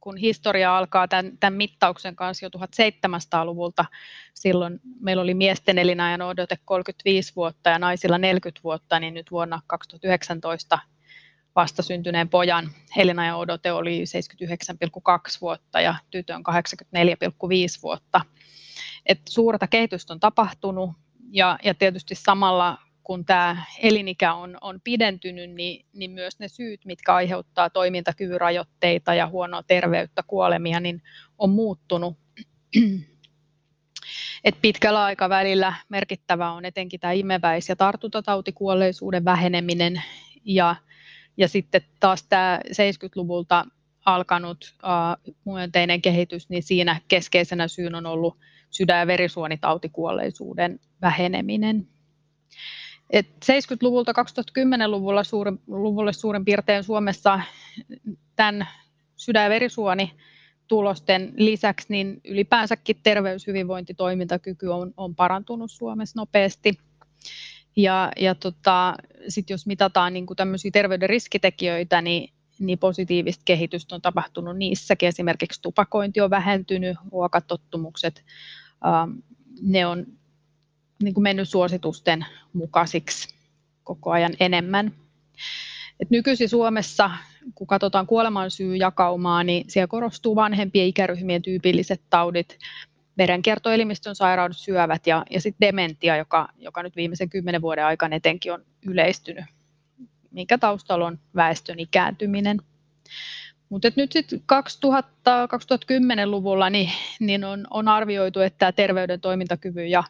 kun 0.04 0.18
historia 0.18 0.78
alkaa 0.78 1.08
tämän, 1.08 1.38
tämän 1.40 1.58
mittauksen 1.58 2.16
kanssa 2.16 2.46
jo 2.46 2.50
1700-luvulta, 2.50 3.86
silloin 4.34 4.80
meillä 5.00 5.24
oli 5.24 5.34
miesten 5.34 5.78
elinajan 5.78 6.22
odote 6.22 6.58
35 6.66 7.36
vuotta 7.36 7.70
ja 7.70 7.80
naisilla 7.80 8.18
40 8.18 8.64
vuotta, 8.64 9.00
niin 9.00 9.14
nyt 9.14 9.32
vuonna 9.32 9.62
2019 9.68 10.80
vastasyntyneen 11.56 12.30
pojan 12.30 12.70
elinajan 12.98 13.38
odote 13.38 13.72
oli 13.72 14.04
79,2 15.36 15.38
vuotta 15.42 15.82
ja 15.82 15.96
tytön 16.12 16.42
84,5 16.42 17.82
vuotta. 17.84 18.22
Et 19.06 19.20
suurta 19.30 19.68
kehitystä 19.68 20.14
on 20.14 20.20
tapahtunut 20.20 20.92
ja, 21.32 21.60
ja 21.64 21.74
tietysti 21.74 22.16
samalla 22.16 22.78
kun 23.04 23.26
tämä 23.26 23.64
elinikä 23.80 24.34
on, 24.34 24.58
on 24.62 24.82
pidentynyt, 24.84 25.52
niin, 25.52 25.86
niin 25.94 26.12
myös 26.12 26.40
ne 26.40 26.48
syyt, 26.48 26.86
mitkä 26.86 27.16
aiheuttaa 27.16 27.70
toimintakyvyn 27.70 28.42
rajoitteita 28.42 29.14
ja 29.14 29.28
huonoa 29.28 29.64
terveyttä, 29.64 30.24
kuolemia, 30.28 30.80
niin 30.80 31.02
on 31.38 31.50
muuttunut. 31.50 32.18
Et 34.44 34.56
pitkällä 34.62 35.04
aikavälillä 35.04 35.74
merkittävä 35.90 36.52
on 36.52 36.66
etenkin 36.66 37.00
tämä 37.00 37.14
imeväis- 37.14 37.70
ja 37.70 37.76
tartuntatautikuolleisuuden 37.76 39.26
väheneminen 39.26 40.04
ja, 40.46 40.76
ja 41.38 41.48
sitten 41.48 41.82
taas 42.00 42.24
tämä 42.24 42.60
70-luvulta 42.68 43.66
alkanut 44.06 44.74
uh, 44.84 45.34
myönteinen 45.46 46.02
kehitys, 46.02 46.50
niin 46.50 46.64
siinä 46.64 47.02
keskeisenä 47.08 47.68
syyn 47.68 47.96
on 47.96 48.06
ollut 48.06 48.38
sydän- 48.70 49.00
ja 49.00 49.08
verisuonitautikuolleisuuden 49.08 50.80
väheneminen. 51.02 51.88
Et 53.14 53.28
70-luvulta 53.28 54.12
2010-luvulla 54.12 55.24
suurin, 55.24 55.60
luvulle 55.68 56.14
suurin 56.14 56.46
piirtein 56.46 56.84
Suomessa 56.84 57.40
tämän 58.36 58.68
sydän- 59.16 59.44
ja 59.44 59.50
verisuoni 59.50 60.12
tulosten 60.68 61.34
lisäksi 61.36 61.88
niin 61.90 62.22
ylipäänsäkin 62.26 62.96
terveyshyvinvointitoimintakyky 63.04 64.68
on, 64.68 64.94
on 64.98 65.16
parantunut 65.16 65.72
Suomessa 65.72 66.20
nopeasti. 66.20 66.74
Ja, 67.76 68.12
ja 68.20 68.36
tota, 68.36 68.96
sit 69.28 69.50
jos 69.50 69.66
mitataan 69.66 70.14
niin 70.14 70.26
tämmöisiä 70.36 70.72
terveyden 70.72 71.10
riskitekijöitä, 71.10 72.02
niin, 72.02 72.34
niin 72.60 72.80
positiivista 72.80 73.42
kehitystä 73.46 73.96
on 73.96 74.02
tapahtunut 74.02 74.58
niissäkin. 74.58 75.10
Esimerkiksi 75.10 75.62
tupakointi 75.62 76.22
on 76.22 76.30
vähentynyt, 76.30 76.98
ruokatottumukset, 77.12 78.24
ähm, 78.86 79.12
ne 79.62 79.86
on 79.86 80.06
niin 81.04 81.14
kuin 81.14 81.24
mennyt 81.24 81.50
suositusten 81.50 82.26
mukaisiksi 82.54 83.36
koko 83.84 84.12
ajan 84.12 84.34
enemmän. 84.40 84.92
Et 86.00 86.10
nykyisin 86.10 86.50
Suomessa, 86.50 87.12
kun 87.56 87.68
katsotaan 87.68 88.08
kuolemansyyjakaumaa, 88.08 89.44
niin 89.44 89.66
siellä 89.68 89.88
korostuu 89.88 90.36
vanhempien 90.36 90.88
ikäryhmien 90.88 91.42
tyypilliset 91.42 92.02
taudit, 92.10 92.58
verenkiertoelimistön 93.18 94.16
sairaudet, 94.16 94.58
syövät 94.58 95.08
ja, 95.08 95.24
ja 95.30 95.42
sitten 95.42 95.68
dementia, 95.68 96.18
joka, 96.18 96.50
joka 96.58 96.84
nyt 96.84 96.96
viimeisen 96.96 97.30
kymmenen 97.30 97.62
vuoden 97.62 97.86
aikana 97.86 98.16
etenkin 98.16 98.54
on 98.54 98.66
yleistynyt, 98.86 99.46
minkä 100.32 100.58
taustalla 100.58 101.08
on 101.08 101.20
väestön 101.36 101.80
ikääntyminen. 101.80 102.62
Mutta 103.70 103.92
nyt 103.96 104.12
sitten 104.12 104.40
2000-2010-luvulla 104.40 106.70
niin, 106.70 106.92
niin 107.20 107.44
on, 107.44 107.68
on 107.70 107.88
arvioitu, 107.88 108.40
että 108.40 108.72
terveyden 108.72 109.22
toimintakyvyn 109.22 109.90
ja 109.90 110.04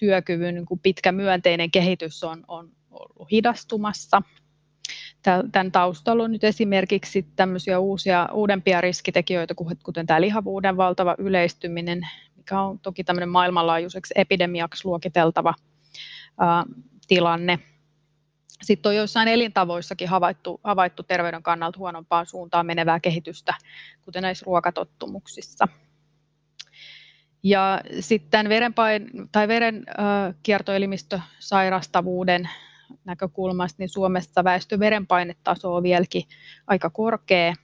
työkyvyn 0.00 0.54
niin 0.54 0.66
kuin 0.66 0.80
pitkä 0.80 1.12
myönteinen 1.12 1.70
kehitys 1.70 2.24
on, 2.24 2.44
on 2.48 2.68
ollut 2.90 3.30
hidastumassa. 3.30 4.22
Tämän 5.52 5.72
taustalla 5.72 6.24
on 6.24 6.32
nyt 6.32 6.44
esimerkiksi 6.44 7.26
tämmöisiä 7.36 7.78
uusia, 7.78 8.28
uudempia 8.32 8.80
riskitekijöitä, 8.80 9.54
kuten 9.82 10.06
tämä 10.06 10.20
lihavuuden 10.20 10.76
valtava 10.76 11.14
yleistyminen, 11.18 12.00
mikä 12.36 12.60
on 12.60 12.78
toki 12.78 13.04
tämmöinen 13.04 13.28
maailmanlaajuiseksi 13.28 14.14
epidemiaksi 14.16 14.84
luokiteltava 14.84 15.54
ää, 16.38 16.64
tilanne. 17.08 17.58
Sitten 18.62 18.90
on 18.90 18.96
joissain 18.96 19.28
elintavoissakin 19.28 20.08
havaittu, 20.08 20.60
havaittu 20.64 21.02
terveyden 21.02 21.42
kannalta 21.42 21.78
huonompaan 21.78 22.26
suuntaan 22.26 22.66
menevää 22.66 23.00
kehitystä, 23.00 23.54
kuten 24.02 24.22
näissä 24.22 24.44
ruokatottumuksissa. 24.46 25.68
Ja 27.42 27.80
sitten 28.00 28.48
verenpain, 28.48 29.10
tai 29.32 29.48
verenkiertoelimistösairastavuuden 29.48 32.48
näkökulmasta, 33.04 33.76
niin 33.78 33.88
Suomessa 33.88 34.44
väestön 34.44 34.80
verenpainetaso 34.80 35.74
on 35.74 35.82
vieläkin 35.82 36.22
aika 36.66 36.90
korkea. 36.90 37.54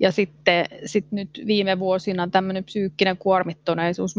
Ja 0.00 0.12
sitten 0.12 0.66
sit 0.84 1.12
nyt 1.12 1.42
viime 1.46 1.78
vuosina 1.78 2.28
tämmöinen 2.28 2.64
psyykkinen 2.64 3.18
kuormittuneisuus, 3.18 4.14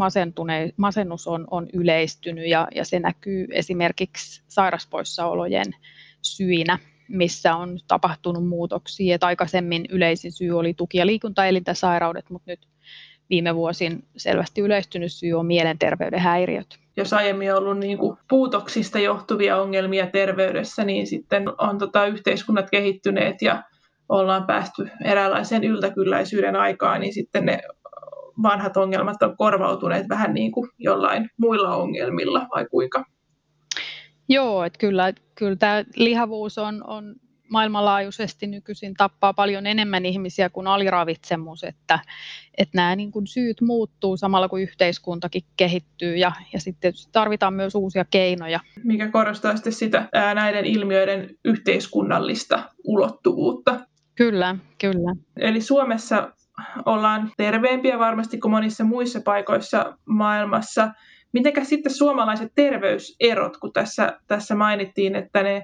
masennus 0.78 1.28
on, 1.28 1.48
on 1.52 1.67
yleistynyt 1.74 2.48
ja, 2.48 2.67
ja 2.76 2.86
se 2.86 3.00
näkyy 3.00 3.48
esimerkiksi 3.52 4.43
sairaspoissaolojen 4.48 5.76
syinä, 6.22 6.80
missä 7.08 7.56
on 7.56 7.80
tapahtunut 7.88 8.48
muutoksia. 8.48 9.15
Et 9.15 9.24
aikaisemmin 9.24 9.86
yleisin 9.89 10.32
syy 10.32 10.52
oli 10.52 10.74
tuki- 10.74 10.98
ja 10.98 11.06
liikuntaelintäsairaudet, 11.06 12.30
mutta 12.30 12.52
nyt 12.52 12.67
viime 13.34 13.56
vuosin 13.56 14.04
selvästi 14.17 14.62
yleistynyt 14.62 15.12
syy 15.12 15.34
on 15.34 15.46
mielenterveyden 15.46 16.19
häiriöt. 16.19 16.80
Jos 16.98 17.13
aiemmin 17.13 17.54
on 17.54 17.58
ollut 17.58 17.78
niin 17.78 17.98
kuin 17.98 18.17
puutoksista 18.30 19.00
johtuvia 19.00 19.58
ongelmia 19.58 20.08
terveydessä, 20.08 20.84
niin 20.84 21.08
sitten 21.08 21.43
on 21.58 21.78
tota 21.78 22.06
yhteiskunnat 22.06 22.69
kehittyneet 22.69 23.41
ja 23.41 23.63
ollaan 24.10 24.46
päästy 24.46 24.89
eräänlaiseen 25.06 25.63
yltäkylläisyyden 25.63 26.56
aikaan, 26.56 27.02
niin 27.02 27.13
sitten 27.13 27.46
ne 27.46 27.62
vanhat 28.43 28.78
ongelmat 28.78 29.24
on 29.24 29.38
korvautuneet 29.38 30.10
vähän 30.10 30.34
niin 30.34 30.52
kuin 30.52 30.69
jollain 30.78 31.30
muilla 31.38 31.76
ongelmilla, 31.76 32.48
vai 32.56 32.65
kuinka? 32.72 33.06
Joo, 34.30 34.63
että 34.63 34.80
kyllä, 34.80 35.13
kyllä 35.36 35.56
tämä 35.56 35.84
lihavuus 35.96 36.58
on, 36.58 36.84
on 36.88 37.15
maailmanlaajuisesti 37.49 38.47
nykyisin 38.47 38.93
tappaa 38.93 39.34
paljon 39.34 39.67
enemmän 39.67 40.06
ihmisiä 40.06 40.49
kuin 40.49 40.67
aliravitsemus, 40.67 41.63
että, 41.63 41.99
että 42.58 42.77
nämä 42.77 42.95
niin 42.95 43.12
kuin 43.12 43.27
syyt 43.27 43.62
muuttuu 43.62 44.17
samalla 44.17 44.49
kuin 44.49 44.63
yhteiskuntakin 44.63 45.41
kehittyy 45.58 46.15
ja, 46.15 46.32
ja 46.53 46.60
sitten 46.60 46.93
tarvitaan 47.12 47.53
myös 47.53 47.75
uusia 47.75 48.06
keinoja. 48.06 48.60
Mikä 48.84 49.08
korostaa 49.08 49.56
sitten 49.56 49.73
sitä 49.73 50.10
ää, 50.13 50.34
näiden 50.34 50.65
ilmiöiden 50.65 51.29
yhteiskunnallista 51.45 52.63
ulottuvuutta. 52.84 53.79
Kyllä, 54.15 54.56
kyllä. 54.82 55.15
Eli 55.38 55.62
Suomessa 55.62 56.32
ollaan 56.86 57.32
terveempiä 57.38 57.99
varmasti 57.99 58.38
kuin 58.38 58.51
monissa 58.51 58.84
muissa 58.84 59.21
paikoissa 59.21 59.97
maailmassa. 60.06 60.91
Mitenkä 61.32 61.63
sitten 61.63 61.93
suomalaiset 61.93 62.51
terveyserot, 62.56 63.58
kun 63.58 63.73
tässä, 63.73 64.19
tässä 64.27 64.56
mainittiin, 64.56 65.15
että 65.15 65.43
ne 65.43 65.63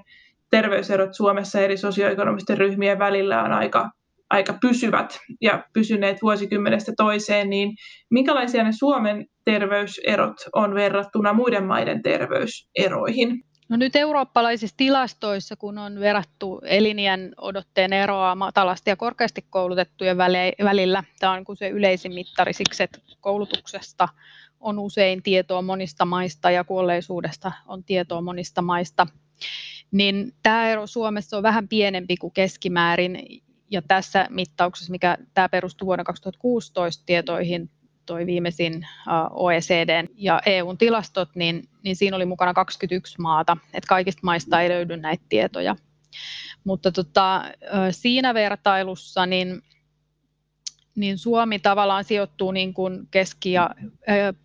terveyserot 0.49 1.13
Suomessa 1.13 1.59
eri 1.59 1.77
sosioekonomisten 1.77 2.57
ryhmien 2.57 2.99
välillä 2.99 3.43
on 3.43 3.51
aika, 3.51 3.89
aika 4.29 4.57
pysyvät 4.61 5.19
ja 5.41 5.63
pysyneet 5.73 6.21
vuosikymmenestä 6.21 6.91
toiseen, 6.97 7.49
niin 7.49 7.75
minkälaisia 8.09 8.63
ne 8.63 8.71
Suomen 8.71 9.25
terveyserot 9.45 10.37
on 10.53 10.75
verrattuna 10.75 11.33
muiden 11.33 11.63
maiden 11.63 12.01
terveyseroihin? 12.03 13.43
No 13.69 13.77
nyt 13.77 13.95
eurooppalaisissa 13.95 14.77
tilastoissa, 14.77 15.55
kun 15.55 15.77
on 15.77 15.99
verrattu 15.99 16.61
elinjän 16.65 17.33
odotteen 17.37 17.93
eroa 17.93 18.35
matalasti 18.35 18.89
ja 18.89 18.95
korkeasti 18.95 19.45
koulutettujen 19.49 20.17
välillä, 20.63 21.03
tämä 21.19 21.33
on 21.33 21.57
se 21.57 21.69
yleisin 21.69 22.13
mittari 22.13 22.53
siksi, 22.53 22.83
että 22.83 22.99
koulutuksesta 23.19 24.07
on 24.59 24.79
usein 24.79 25.23
tietoa 25.23 25.61
monista 25.61 26.05
maista 26.05 26.51
ja 26.51 26.63
kuolleisuudesta 26.63 27.51
on 27.67 27.83
tietoa 27.83 28.21
monista 28.21 28.61
maista 28.61 29.07
niin 29.91 30.33
tämä 30.43 30.69
ero 30.69 30.87
Suomessa 30.87 31.37
on 31.37 31.43
vähän 31.43 31.67
pienempi 31.67 32.17
kuin 32.17 32.33
keskimäärin, 32.33 33.41
ja 33.71 33.81
tässä 33.81 34.27
mittauksessa, 34.29 34.91
mikä 34.91 35.17
tämä 35.33 35.49
perustuu 35.49 35.85
vuoden 35.85 36.05
2016 36.05 37.03
tietoihin, 37.05 37.69
toi 38.05 38.25
viimeisin 38.25 38.87
OECDn 39.31 40.07
ja 40.15 40.41
EUn 40.45 40.77
tilastot, 40.77 41.29
niin, 41.35 41.63
niin 41.83 41.95
siinä 41.95 42.15
oli 42.15 42.25
mukana 42.25 42.53
21 42.53 43.21
maata, 43.21 43.57
että 43.73 43.87
kaikista 43.87 44.19
maista 44.23 44.61
ei 44.61 44.69
löydy 44.69 44.97
näitä 44.97 45.23
tietoja. 45.29 45.75
Mutta 46.63 46.91
tota, 46.91 47.43
siinä 47.91 48.33
vertailussa 48.33 49.25
niin, 49.25 49.61
niin 50.95 51.17
Suomi 51.17 51.59
tavallaan 51.59 52.03
sijoittuu 52.03 52.51
niin 52.51 52.73
kuin 52.73 53.07
Keski- 53.11 53.51
ja 53.51 53.69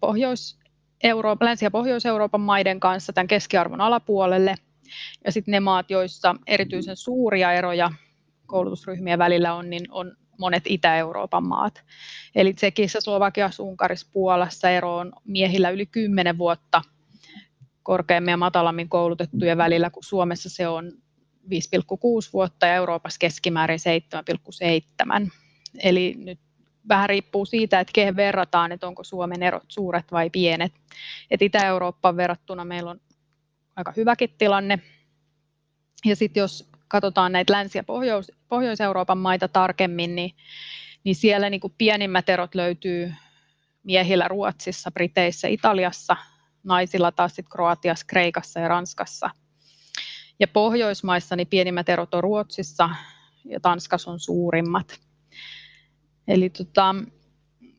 Pohjois- 0.00 0.58
Eurooppa, 1.04 1.46
Länsi- 1.46 1.64
ja 1.64 1.70
Pohjois-Euroopan 1.70 2.40
maiden 2.40 2.80
kanssa 2.80 3.12
tämän 3.12 3.28
keskiarvon 3.28 3.80
alapuolelle. 3.80 4.54
Ja 5.24 5.32
sitten 5.32 5.52
ne 5.52 5.60
maat, 5.60 5.90
joissa 5.90 6.34
erityisen 6.46 6.96
suuria 6.96 7.52
eroja 7.52 7.90
koulutusryhmien 8.46 9.18
välillä 9.18 9.54
on, 9.54 9.70
niin 9.70 9.86
on 9.90 10.16
monet 10.38 10.62
Itä-Euroopan 10.66 11.46
maat. 11.46 11.82
Eli 12.34 12.54
Tsekissä, 12.54 13.00
Slovakiassa, 13.00 13.62
Unkarissa, 13.62 14.06
Puolassa 14.12 14.70
ero 14.70 14.96
on 14.96 15.12
miehillä 15.24 15.70
yli 15.70 15.86
10 15.86 16.38
vuotta 16.38 16.82
korkeammin 17.82 18.30
ja 18.30 18.36
matalammin 18.36 18.88
koulutettujen 18.88 19.58
välillä, 19.58 19.90
kun 19.90 20.04
Suomessa 20.04 20.50
se 20.50 20.68
on 20.68 20.92
5,6 21.44 21.50
vuotta 22.32 22.66
ja 22.66 22.74
Euroopassa 22.74 23.18
keskimäärin 23.18 23.78
7,7. 25.24 25.30
Eli 25.82 26.14
nyt 26.18 26.40
vähän 26.88 27.08
riippuu 27.08 27.46
siitä, 27.46 27.80
että 27.80 27.92
kehen 27.92 28.16
verrataan, 28.16 28.72
että 28.72 28.86
onko 28.86 29.04
Suomen 29.04 29.42
erot 29.42 29.64
suuret 29.68 30.12
vai 30.12 30.30
pienet. 30.30 30.72
Et 31.30 31.42
Itä-Eurooppaan 31.42 32.16
verrattuna 32.16 32.64
meillä 32.64 32.90
on 32.90 33.00
aika 33.76 33.92
hyväkin 33.96 34.34
tilanne. 34.38 34.78
Ja 36.04 36.16
sitten 36.16 36.40
jos 36.40 36.68
katsotaan 36.88 37.32
näitä 37.32 37.52
Länsi- 37.52 37.78
ja 37.78 37.84
Pohjois- 37.84 38.32
Pohjois-Euroopan 38.48 39.18
maita 39.18 39.48
tarkemmin, 39.48 40.14
niin, 40.14 40.36
niin 41.04 41.14
siellä 41.14 41.50
niin 41.50 41.60
kuin 41.60 41.74
pienimmät 41.78 42.28
erot 42.28 42.54
löytyy 42.54 43.14
miehillä 43.82 44.28
Ruotsissa, 44.28 44.90
Briteissä, 44.90 45.48
Italiassa, 45.48 46.16
naisilla 46.64 47.12
taas 47.12 47.34
sitten 47.34 47.50
Kroatiassa, 47.52 48.06
Kreikassa 48.06 48.60
ja 48.60 48.68
Ranskassa. 48.68 49.30
Ja 50.40 50.48
Pohjoismaissa 50.48 51.36
niin 51.36 51.46
pienimmät 51.46 51.88
erot 51.88 52.14
on 52.14 52.22
Ruotsissa 52.22 52.90
ja 53.44 53.60
Tanskassa 53.60 54.10
on 54.10 54.20
suurimmat. 54.20 55.00
Eli 56.28 56.50
tota, 56.50 56.94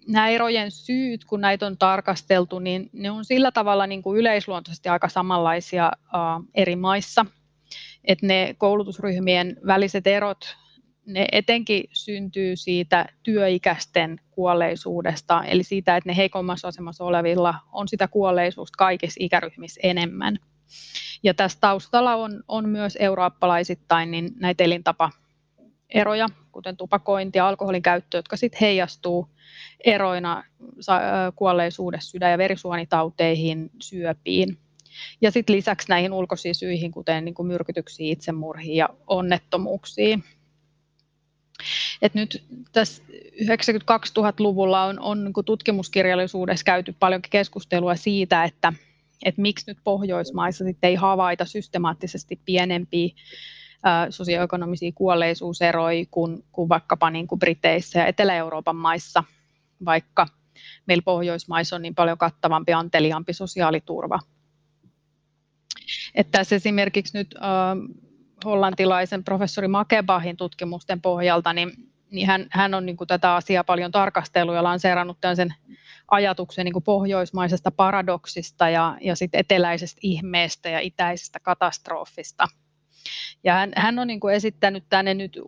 nämä 0.07 0.29
erojen 0.29 0.71
syyt, 0.71 1.25
kun 1.25 1.41
näitä 1.41 1.65
on 1.65 1.77
tarkasteltu, 1.77 2.59
niin 2.59 2.89
ne 2.93 3.11
on 3.11 3.25
sillä 3.25 3.51
tavalla 3.51 3.87
niin 3.87 4.01
kuin 4.01 4.19
yleisluontoisesti 4.19 4.89
aika 4.89 5.09
samanlaisia 5.09 5.91
uh, 5.95 6.45
eri 6.55 6.75
maissa, 6.75 7.25
että 8.03 8.25
ne 8.25 8.55
koulutusryhmien 8.57 9.57
väliset 9.67 10.07
erot, 10.07 10.55
ne 11.05 11.27
etenkin 11.31 11.83
syntyy 11.93 12.55
siitä 12.55 13.05
työikäisten 13.23 14.19
kuolleisuudesta, 14.31 15.43
eli 15.43 15.63
siitä, 15.63 15.97
että 15.97 16.09
ne 16.09 16.17
heikommassa 16.17 16.67
asemassa 16.67 17.03
olevilla 17.03 17.55
on 17.71 17.87
sitä 17.87 18.07
kuolleisuutta 18.07 18.77
kaikissa 18.77 19.17
ikäryhmissä 19.19 19.79
enemmän. 19.83 20.39
Ja 21.23 21.33
tässä 21.33 21.57
taustalla 21.61 22.15
on, 22.15 22.43
on 22.47 22.69
myös 22.69 22.97
eurooppalaisittain 22.99 24.11
niin 24.11 24.31
näitä 24.39 24.63
elintapaeroja, 24.63 26.27
kuten 26.55 26.77
tupakointi 26.77 27.37
ja 27.37 27.47
alkoholin 27.47 27.81
käyttö, 27.81 28.17
jotka 28.17 28.37
sitten 28.37 28.59
heijastuu 28.61 29.27
eroina 29.85 30.43
kuolleisuudessa 31.35 32.11
sydän- 32.11 32.31
ja 32.31 32.37
verisuonitauteihin, 32.37 33.71
syöpiin. 33.81 34.57
Ja 35.21 35.31
sitten 35.31 35.55
lisäksi 35.55 35.89
näihin 35.89 36.13
ulkoisiin 36.13 36.55
syihin, 36.55 36.91
kuten 36.91 37.25
niin 37.25 37.35
kuin 37.35 37.47
myrkytyksiin, 37.47 38.11
itsemurhiin 38.11 38.75
ja 38.75 38.89
onnettomuuksiin. 39.07 40.23
Et 42.01 42.13
nyt 42.13 42.43
tässä 42.71 43.03
92-luvulla 43.41 44.83
on, 44.83 44.99
on 44.99 45.23
niin 45.23 45.45
tutkimuskirjallisuudessa 45.45 46.63
käyty 46.63 46.95
paljon 46.99 47.21
keskustelua 47.29 47.95
siitä, 47.95 48.43
että, 48.43 48.73
että 49.25 49.41
miksi 49.41 49.65
nyt 49.67 49.77
Pohjoismaissa 49.83 50.65
ei 50.83 50.95
havaita 50.95 51.45
systemaattisesti 51.45 52.39
pienempiä 52.45 53.09
sosioekonomisia 54.09 54.91
kuolleisuuseroja 54.95 56.05
kuin, 56.11 56.43
kuin 56.51 56.69
vaikkapa 56.69 57.09
niin 57.09 57.27
kuin 57.27 57.39
Briteissä 57.39 57.99
ja 57.99 58.05
Etelä-Euroopan 58.05 58.75
maissa, 58.75 59.23
vaikka 59.85 60.27
meillä 60.85 61.01
Pohjoismaissa 61.01 61.75
on 61.75 61.81
niin 61.81 61.95
paljon 61.95 62.17
kattavampi, 62.17 62.73
anteliaampi 62.73 63.33
sosiaaliturva. 63.33 64.19
Että 66.15 66.37
tässä 66.37 66.55
esimerkiksi 66.55 67.17
nyt 67.17 67.35
äh, 67.35 67.97
hollantilaisen 68.45 69.23
professori 69.23 69.67
Makebahin 69.67 70.37
tutkimusten 70.37 71.01
pohjalta, 71.01 71.53
niin, 71.53 71.71
niin 72.11 72.27
hän, 72.27 72.47
hän 72.51 72.73
on 72.73 72.85
niin 72.85 72.97
kuin 72.97 73.07
tätä 73.07 73.35
asiaa 73.35 73.63
paljon 73.63 73.91
tarkastellut 73.91 74.55
ja 74.55 74.63
lanseerannut 74.63 75.17
sen 75.35 75.53
ajatuksen 76.11 76.65
niin 76.65 76.73
kuin 76.73 76.83
pohjoismaisesta 76.83 77.71
paradoksista 77.71 78.69
ja, 78.69 78.97
ja 79.01 79.15
sit 79.15 79.35
eteläisestä 79.35 79.99
ihmeestä 80.03 80.69
ja 80.69 80.79
itäisestä 80.79 81.39
katastrofista– 81.39 82.47
ja 83.43 83.53
hän, 83.53 83.71
hän 83.75 83.99
on 83.99 84.07
niin 84.07 84.19
kuin 84.19 84.35
esittänyt 84.35 84.83
tänne 84.89 85.13
nyt 85.13 85.39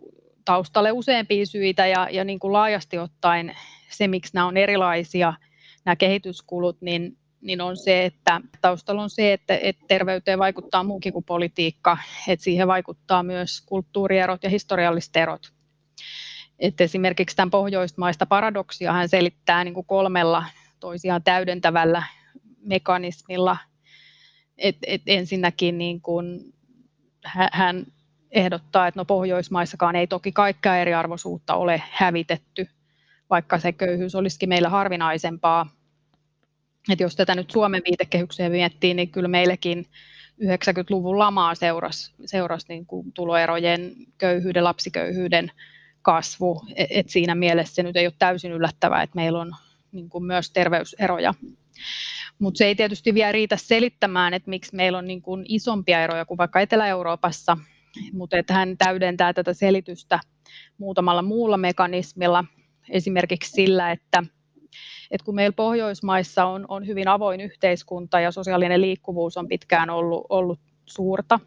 taustalle 0.44 0.92
useampia 0.92 1.46
syitä 1.46 1.86
ja, 1.86 2.08
ja 2.10 2.24
niin 2.24 2.38
kuin 2.38 2.52
laajasti 2.52 2.98
ottaen 2.98 3.56
se, 3.90 4.08
miksi 4.08 4.34
nämä 4.34 4.46
on 4.46 4.56
erilaisia, 4.56 5.34
nämä 5.84 5.96
kehityskulut, 5.96 6.76
niin, 6.80 7.16
niin 7.40 7.60
on 7.60 7.76
se, 7.76 8.04
että 8.04 8.40
taustalla 8.60 9.02
on 9.02 9.10
se, 9.10 9.32
että, 9.32 9.58
että 9.62 9.84
terveyteen 9.88 10.38
vaikuttaa 10.38 10.84
muukin 10.84 11.12
kuin 11.12 11.24
politiikka, 11.24 11.98
että 12.28 12.44
siihen 12.44 12.68
vaikuttaa 12.68 13.22
myös 13.22 13.60
kulttuurierot 13.66 14.42
ja 14.42 14.50
historialliset 14.50 15.16
erot. 15.16 15.52
Että 16.58 16.84
esimerkiksi 16.84 17.36
tämän 17.36 17.50
pohjoismaista 17.50 18.26
paradoksia 18.26 18.92
hän 18.92 19.08
selittää 19.08 19.64
niin 19.64 19.74
kuin 19.74 19.86
kolmella 19.86 20.44
toisiaan 20.80 21.22
täydentävällä 21.22 22.02
mekanismilla. 22.60 23.56
Et, 24.58 24.76
et 24.86 25.02
ensinnäkin 25.06 25.78
niin 25.78 26.00
kuin 26.00 26.54
hän 27.52 27.86
ehdottaa, 28.30 28.86
että 28.86 29.00
no 29.00 29.04
Pohjoismaissakaan 29.04 29.96
ei 29.96 30.06
toki 30.06 30.32
kaikkea 30.32 30.76
eriarvoisuutta 30.76 31.54
ole 31.54 31.82
hävitetty, 31.90 32.68
vaikka 33.30 33.58
se 33.58 33.72
köyhyys 33.72 34.14
olisikin 34.14 34.48
meillä 34.48 34.68
harvinaisempaa. 34.68 35.70
Et 36.90 37.00
jos 37.00 37.16
tätä 37.16 37.34
nyt 37.34 37.50
Suomen 37.50 37.82
viitekehykseen 37.84 38.52
miettii, 38.52 38.94
niin 38.94 39.10
kyllä 39.10 39.28
meillekin 39.28 39.86
90-luvun 40.44 41.18
lamaa 41.18 41.54
seurasi, 41.54 42.12
seurasi 42.24 42.66
niin 42.68 42.86
kuin 42.86 43.12
tuloerojen, 43.12 43.92
köyhyyden, 44.18 44.64
lapsiköyhyyden 44.64 45.52
kasvu. 46.02 46.62
Et 46.76 47.08
siinä 47.08 47.34
mielessä 47.34 47.74
se 47.74 47.82
nyt 47.82 47.96
ei 47.96 48.06
ole 48.06 48.14
täysin 48.18 48.52
yllättävää, 48.52 49.02
että 49.02 49.16
meillä 49.16 49.40
on 49.40 49.54
niin 49.92 50.08
kuin 50.08 50.24
myös 50.24 50.50
terveyseroja. 50.50 51.34
Mutta 52.38 52.58
se 52.58 52.66
ei 52.66 52.74
tietysti 52.74 53.14
vielä 53.14 53.32
riitä 53.32 53.56
selittämään, 53.56 54.34
että 54.34 54.50
miksi 54.50 54.76
meillä 54.76 54.98
on 54.98 55.06
niin 55.06 55.22
kuin 55.22 55.44
isompia 55.48 56.02
eroja 56.04 56.24
kuin 56.24 56.38
vaikka 56.38 56.60
Etelä-Euroopassa, 56.60 57.56
mutta 58.12 58.36
että 58.36 58.54
hän 58.54 58.76
täydentää 58.76 59.32
tätä 59.32 59.54
selitystä 59.54 60.20
muutamalla 60.78 61.22
muulla 61.22 61.56
mekanismilla, 61.56 62.44
esimerkiksi 62.90 63.50
sillä, 63.50 63.90
että, 63.92 64.24
että 65.10 65.24
kun 65.24 65.34
meillä 65.34 65.54
Pohjoismaissa 65.54 66.44
on, 66.44 66.64
on 66.68 66.86
hyvin 66.86 67.08
avoin 67.08 67.40
yhteiskunta 67.40 68.20
ja 68.20 68.32
sosiaalinen 68.32 68.80
liikkuvuus 68.80 69.36
on 69.36 69.48
pitkään 69.48 69.90
ollut, 69.90 70.26
ollut 70.28 70.60
suurta, 70.86 71.40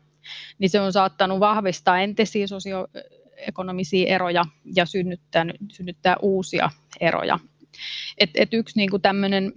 niin 0.60 0.69
se 0.69 0.80
on 0.80 0.93
saattanut 0.93 1.39
vahvistaa 1.39 1.99
entisiä 1.99 2.47
sosioekonomisia 2.47 4.08
eroja 4.08 4.45
ja 4.75 4.86
synnyttää, 4.86 5.45
synnyttää 5.71 6.15
uusia 6.21 6.69
eroja. 6.99 7.39
Et, 8.17 8.30
et 8.36 8.54
yksi 8.54 8.77
niin 8.77 8.89
kuin 8.89 9.01
tämmöinen 9.01 9.54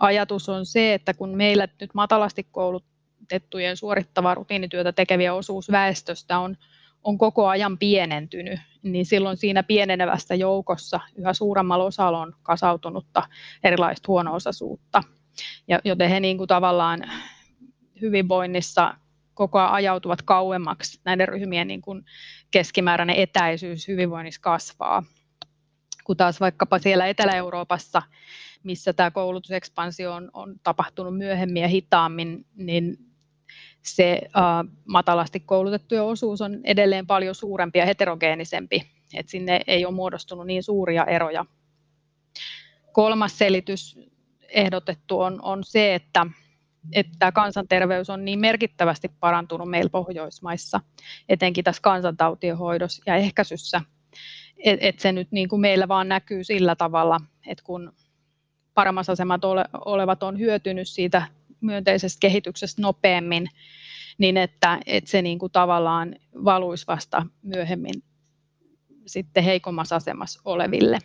ajatus 0.00 0.48
on 0.48 0.66
se, 0.66 0.94
että 0.94 1.14
kun 1.14 1.36
meillä 1.36 1.68
nyt 1.80 1.94
matalasti 1.94 2.46
koulutettujen 2.50 3.76
suorittavaa 3.76 4.34
rutiinityötä 4.34 4.92
tekeviä 4.92 5.34
osuus 5.34 5.70
väestöstä 5.70 6.38
on, 6.38 6.56
on 7.04 7.18
koko 7.18 7.48
ajan 7.48 7.78
pienentynyt, 7.78 8.60
niin 8.82 9.06
silloin 9.06 9.36
siinä 9.36 9.62
pienenevässä 9.62 10.34
joukossa 10.34 11.00
yhä 11.16 11.32
suuremmalla 11.32 11.84
osalla 11.84 12.20
on 12.20 12.32
kasautunutta 12.42 13.22
erilaista 13.64 14.04
huono-osaisuutta. 14.08 15.02
Ja, 15.68 15.80
joten 15.84 16.10
he 16.10 16.20
niin 16.20 16.38
kuin 16.38 16.48
tavallaan 16.48 17.10
hyvinvoinnissa 18.00 18.94
koko 19.34 19.58
ajan 19.58 19.72
ajautuvat 19.72 20.22
kauemmaksi. 20.22 21.00
Näiden 21.04 21.28
ryhmien 21.28 21.68
niin 21.68 21.80
kuin 21.80 22.04
keskimääräinen 22.50 23.16
etäisyys 23.16 23.88
hyvinvoinnissa 23.88 24.40
kasvaa. 24.40 25.02
Kun 26.04 26.16
taas 26.16 26.40
vaikkapa 26.40 26.78
siellä 26.78 27.06
Etelä-Euroopassa 27.06 28.02
missä 28.66 28.92
tämä 28.92 29.10
koulutusekspansio 29.10 30.12
on, 30.12 30.30
on 30.32 30.54
tapahtunut 30.62 31.18
myöhemmin 31.18 31.62
ja 31.62 31.68
hitaammin, 31.68 32.46
niin 32.56 32.98
se 33.82 34.20
uh, 34.24 34.72
matalasti 34.84 35.40
koulutettujen 35.40 36.04
osuus 36.04 36.40
on 36.40 36.60
edelleen 36.64 37.06
paljon 37.06 37.34
suurempi 37.34 37.78
ja 37.78 37.86
heterogeenisempi, 37.86 38.82
että 39.14 39.30
sinne 39.30 39.60
ei 39.66 39.86
ole 39.86 39.94
muodostunut 39.94 40.46
niin 40.46 40.62
suuria 40.62 41.04
eroja. 41.04 41.44
Kolmas 42.92 43.38
selitys 43.38 43.98
ehdotettu 44.48 45.20
on, 45.20 45.38
on 45.42 45.64
se, 45.64 45.94
että, 45.94 46.26
että 46.92 47.32
kansanterveys 47.32 48.10
on 48.10 48.24
niin 48.24 48.38
merkittävästi 48.38 49.08
parantunut 49.20 49.70
meillä 49.70 49.90
Pohjoismaissa, 49.90 50.80
etenkin 51.28 51.64
tässä 51.64 51.82
kansantautien 51.82 52.58
hoidossa 52.58 53.02
ja 53.06 53.16
ehkäisyssä, 53.16 53.80
että 54.64 54.86
et 54.86 55.00
se 55.00 55.12
nyt 55.12 55.32
niin 55.32 55.48
kuin 55.48 55.60
meillä 55.60 55.88
vaan 55.88 56.08
näkyy 56.08 56.44
sillä 56.44 56.76
tavalla, 56.76 57.20
että 57.46 57.64
kun 57.64 57.92
paremmassa 58.76 59.12
asemat 59.12 59.44
ole, 59.44 59.64
olevat 59.84 60.22
on 60.22 60.38
hyötynyt 60.38 60.88
siitä 60.88 61.22
myönteisestä 61.60 62.20
kehityksestä 62.20 62.82
nopeammin, 62.82 63.46
niin 64.18 64.36
että, 64.36 64.78
että 64.86 65.10
se 65.10 65.22
niin 65.22 65.38
kuin 65.38 65.52
tavallaan 65.52 66.16
valuisi 66.44 66.86
vasta 66.86 67.26
myöhemmin 67.42 68.02
sitten 69.06 69.44
heikommassa 69.44 69.96
asemassa 69.96 70.40
oleville. 70.44 70.98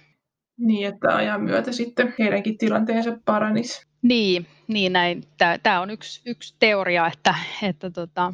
Niin, 0.58 0.88
että 0.88 1.16
ajan 1.16 1.42
myötä 1.42 1.72
sitten 1.72 2.14
heidänkin 2.20 2.58
tilanteensa 2.58 3.18
paranisi. 3.26 3.88
Niin, 4.02 4.48
niin 4.68 4.94
näin. 4.94 5.24
Tämä 5.64 5.82
on 5.82 5.90
yksi, 5.90 6.22
yksi 6.26 6.56
teoria, 6.60 7.08
että, 7.08 7.36
että 7.64 7.90
tota, 7.90 8.34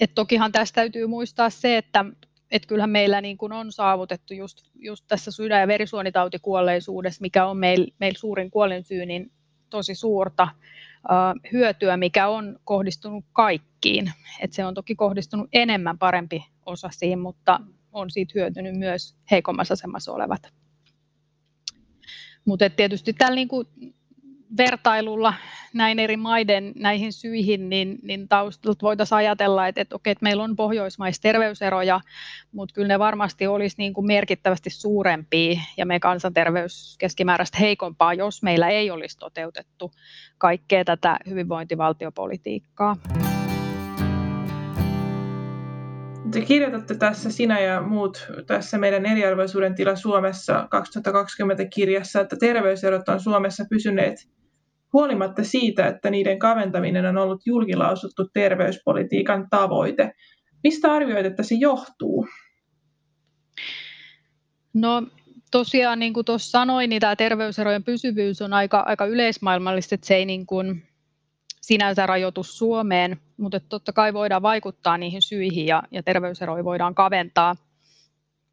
et 0.00 0.14
tokihan 0.14 0.52
tässä 0.52 0.74
täytyy 0.74 1.06
muistaa 1.06 1.50
se, 1.50 1.76
että 1.76 2.04
et 2.52 2.66
kyllähän 2.66 2.90
meillä 2.90 3.20
niin 3.20 3.38
kun 3.38 3.52
on 3.52 3.72
saavutettu 3.72 4.34
just, 4.34 4.58
just 4.74 5.04
tässä 5.08 5.30
sydän- 5.30 5.60
ja 5.60 5.68
verisuonitautikuolleisuudessa, 5.68 7.20
mikä 7.20 7.46
on 7.46 7.56
meillä 7.56 7.86
meil 7.98 8.14
suurin 8.16 8.50
kuolinsyy, 8.50 9.06
niin 9.06 9.32
tosi 9.70 9.94
suurta 9.94 10.48
uh, 10.94 11.52
hyötyä, 11.52 11.96
mikä 11.96 12.28
on 12.28 12.58
kohdistunut 12.64 13.24
kaikkiin. 13.32 14.12
Et 14.40 14.52
se 14.52 14.64
on 14.64 14.74
toki 14.74 14.94
kohdistunut 14.94 15.48
enemmän 15.52 15.98
parempi 15.98 16.44
osasiin, 16.66 17.18
mutta 17.18 17.60
on 17.92 18.10
siitä 18.10 18.32
hyötynyt 18.34 18.74
myös 18.74 19.16
heikommassa 19.30 19.74
asemassa 19.74 20.12
olevat. 20.12 20.52
Mutta 22.44 22.70
tietysti 22.70 23.12
tällä 23.12 23.34
niinku 23.34 23.64
vertailulla 24.56 25.34
näin 25.74 25.98
eri 25.98 26.16
maiden 26.16 26.72
näihin 26.76 27.12
syihin, 27.12 27.68
niin, 27.68 27.98
niin 28.02 28.28
taustalta 28.28 28.82
voitaisiin 28.82 29.16
ajatella, 29.16 29.68
että, 29.68 29.80
että, 29.80 29.96
okei, 29.96 30.10
että 30.10 30.22
meillä 30.22 30.42
on 30.42 30.56
pohjoismaissa 30.56 31.22
terveyseroja, 31.22 32.00
mutta 32.52 32.74
kyllä 32.74 32.88
ne 32.88 32.98
varmasti 32.98 33.46
olisi 33.46 33.76
niin 33.78 33.92
kuin 33.92 34.06
merkittävästi 34.06 34.70
suurempia 34.70 35.60
ja 35.76 35.86
me 35.86 36.00
kansanterveys 36.00 36.96
keskimääräistä 36.98 37.58
heikompaa, 37.58 38.14
jos 38.14 38.42
meillä 38.42 38.68
ei 38.68 38.90
olisi 38.90 39.18
toteutettu 39.18 39.92
kaikkea 40.38 40.84
tätä 40.84 41.18
hyvinvointivaltiopolitiikkaa. 41.28 42.96
Te 46.30 46.40
kirjoitatte 46.40 46.94
tässä 46.94 47.30
sinä 47.30 47.60
ja 47.60 47.80
muut 47.80 48.26
tässä 48.46 48.78
meidän 48.78 49.06
eriarvoisuuden 49.06 49.74
tila 49.74 49.96
Suomessa 49.96 50.66
2020 50.70 51.64
kirjassa, 51.64 52.20
että 52.20 52.36
terveyserot 52.40 53.08
on 53.08 53.20
Suomessa 53.20 53.64
pysyneet 53.70 54.28
huolimatta 54.92 55.44
siitä, 55.44 55.86
että 55.86 56.10
niiden 56.10 56.38
kaventaminen 56.38 57.06
on 57.06 57.16
ollut 57.16 57.42
julkilausuttu 57.46 58.28
terveyspolitiikan 58.32 59.46
tavoite. 59.50 60.12
Mistä 60.62 60.92
arvioit, 60.92 61.26
että 61.26 61.42
se 61.42 61.54
johtuu? 61.54 62.28
No 64.74 65.02
tosiaan, 65.50 65.98
niin 65.98 66.12
kuin 66.12 66.24
tuossa 66.24 66.50
sanoin, 66.50 66.90
niin 66.90 67.00
tämä 67.00 67.16
terveyserojen 67.16 67.84
pysyvyys 67.84 68.42
on 68.42 68.52
aika, 68.52 68.80
aika 68.86 69.06
yleismaailmallista, 69.06 69.94
että 69.94 70.06
se 70.06 70.14
ei 70.14 70.26
niin 70.26 70.46
kuin 70.46 70.82
sinänsä 71.60 72.06
rajoitu 72.06 72.42
Suomeen, 72.42 73.20
mutta 73.36 73.60
totta 73.60 73.92
kai 73.92 74.14
voidaan 74.14 74.42
vaikuttaa 74.42 74.98
niihin 74.98 75.22
syihin 75.22 75.66
ja, 75.66 75.82
ja 75.90 76.02
terveyseroja 76.02 76.64
voidaan 76.64 76.94
kaventaa. 76.94 77.56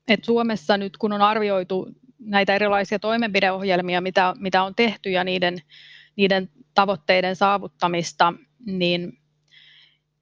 Et 0.08 0.24
Suomessa 0.24 0.78
nyt 0.78 0.98
kun 0.98 1.14
on 1.14 1.22
arvioitu 1.22 1.90
näitä 2.20 2.56
erilaisia 2.56 3.00
toimenpideohjelmia, 3.00 4.02
mitä, 4.02 4.34
mitä 4.40 4.64
on 4.64 4.76
tehty 4.76 5.10
ja 5.10 5.24
niiden 5.24 5.62
niiden 6.16 6.50
tavoitteiden 6.74 7.36
saavuttamista, 7.36 8.34
niin, 8.66 9.20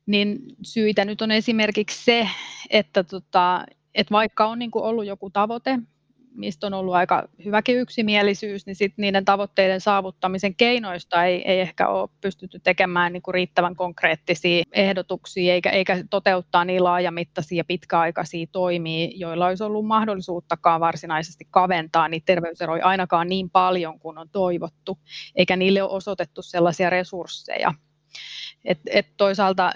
niin 0.06 0.40
syitä 0.64 1.06
nyt 1.06 1.22
on 1.22 1.32
esimerkiksi 1.32 2.04
se, 2.06 2.30
että, 2.70 3.04
tota, 3.04 3.66
että 3.96 4.12
vaikka 4.12 4.46
on 4.46 4.60
niin 4.60 4.72
kuin 4.72 4.84
ollut 4.84 5.06
joku 5.06 5.30
tavoite, 5.30 5.80
mistä 6.38 6.68
on 6.68 6.74
ollut 6.74 6.94
aika 6.94 7.28
hyväkin 7.46 7.78
yksimielisyys, 7.78 8.66
niin 8.66 8.76
sit 8.76 8.94
niiden 8.98 9.26
tavoitteiden 9.26 9.82
saavuttamisen 9.82 10.56
keinoista 10.56 11.26
ei, 11.26 11.52
ei 11.52 11.60
ehkä 11.60 11.88
ole 11.88 12.10
pystytty 12.22 12.60
tekemään 12.60 13.14
niin 13.14 13.22
kuin 13.22 13.34
riittävän 13.34 13.76
konkreettisia 13.76 14.64
ehdotuksia, 14.72 15.54
eikä, 15.54 15.70
eikä 15.70 16.04
toteuttaa 16.10 16.66
niin 16.66 16.84
laajamittaisia 16.84 17.64
pitkäaikaisia 17.64 18.48
toimia, 18.52 19.10
joilla 19.16 19.48
olisi 19.48 19.64
ollut 19.64 19.86
mahdollisuuttakaan 19.86 20.80
varsinaisesti 20.80 21.48
kaventaa 21.52 22.08
niitä 22.10 22.26
terveyseroja 22.26 22.86
ainakaan 22.86 23.30
niin 23.30 23.50
paljon 23.50 24.00
kuin 24.00 24.18
on 24.18 24.30
toivottu, 24.30 24.98
eikä 25.36 25.56
niille 25.56 25.82
ole 25.82 25.92
osoitettu 25.92 26.42
sellaisia 26.42 26.90
resursseja. 26.90 27.74
Et, 28.66 28.80
et 28.86 29.08
toisaalta 29.18 29.72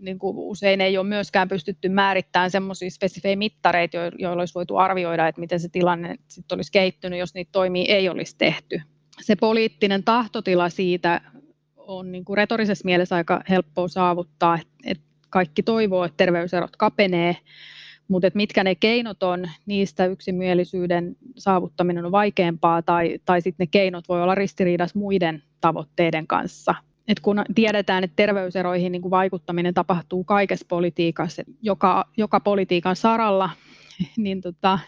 niin 0.00 0.18
kuin 0.18 0.36
usein 0.38 0.80
ei 0.80 0.98
ole 0.98 1.06
myöskään 1.06 1.48
pystytty 1.48 1.88
määrittämään 1.88 2.50
semmoisia 2.50 2.90
spesifejä 2.90 3.36
mittareita, 3.36 3.96
joilla 4.18 4.42
olisi 4.42 4.54
voitu 4.54 4.76
arvioida, 4.76 5.28
että 5.28 5.40
miten 5.40 5.60
se 5.60 5.68
tilanne 5.68 6.16
sitten 6.28 6.56
olisi 6.56 6.72
kehittynyt, 6.72 7.18
jos 7.18 7.34
niitä 7.34 7.52
toimia 7.52 7.94
ei 7.94 8.08
olisi 8.08 8.34
tehty. 8.38 8.80
Se 9.20 9.36
poliittinen 9.36 10.04
tahtotila 10.04 10.68
siitä 10.68 11.20
on 11.76 12.12
niin 12.12 12.24
kuin 12.24 12.36
retorisessa 12.36 12.84
mielessä 12.84 13.16
aika 13.16 13.42
helppoa 13.48 13.88
saavuttaa, 13.88 14.58
että 14.84 15.04
kaikki 15.30 15.62
toivoo, 15.62 16.04
että 16.04 16.16
terveyserot 16.16 16.76
kapenee, 16.76 17.36
mutta 18.08 18.26
että 18.26 18.36
mitkä 18.36 18.64
ne 18.64 18.74
keinot 18.74 19.22
on, 19.22 19.50
niistä 19.66 20.06
yksimielisyyden 20.06 21.16
saavuttaminen 21.36 22.04
on 22.04 22.12
vaikeampaa 22.12 22.82
tai, 22.82 23.18
tai 23.24 23.40
sitten 23.40 23.64
ne 23.64 23.68
keinot 23.70 24.08
voi 24.08 24.22
olla 24.22 24.34
ristiriidassa 24.34 24.98
muiden 24.98 25.42
tavoitteiden 25.60 26.26
kanssa– 26.26 26.74
et 27.08 27.20
kun 27.20 27.44
tiedetään, 27.54 28.04
että 28.04 28.16
terveyseroihin 28.16 28.92
niin 28.92 29.02
kuin 29.02 29.10
vaikuttaminen 29.10 29.74
tapahtuu 29.74 30.24
kaikessa 30.24 30.66
politiikassa, 30.68 31.42
joka, 31.62 32.04
joka 32.16 32.40
politiikan 32.40 32.96
saralla, 32.96 33.50
niin 34.16 34.40
tota, 34.40 34.78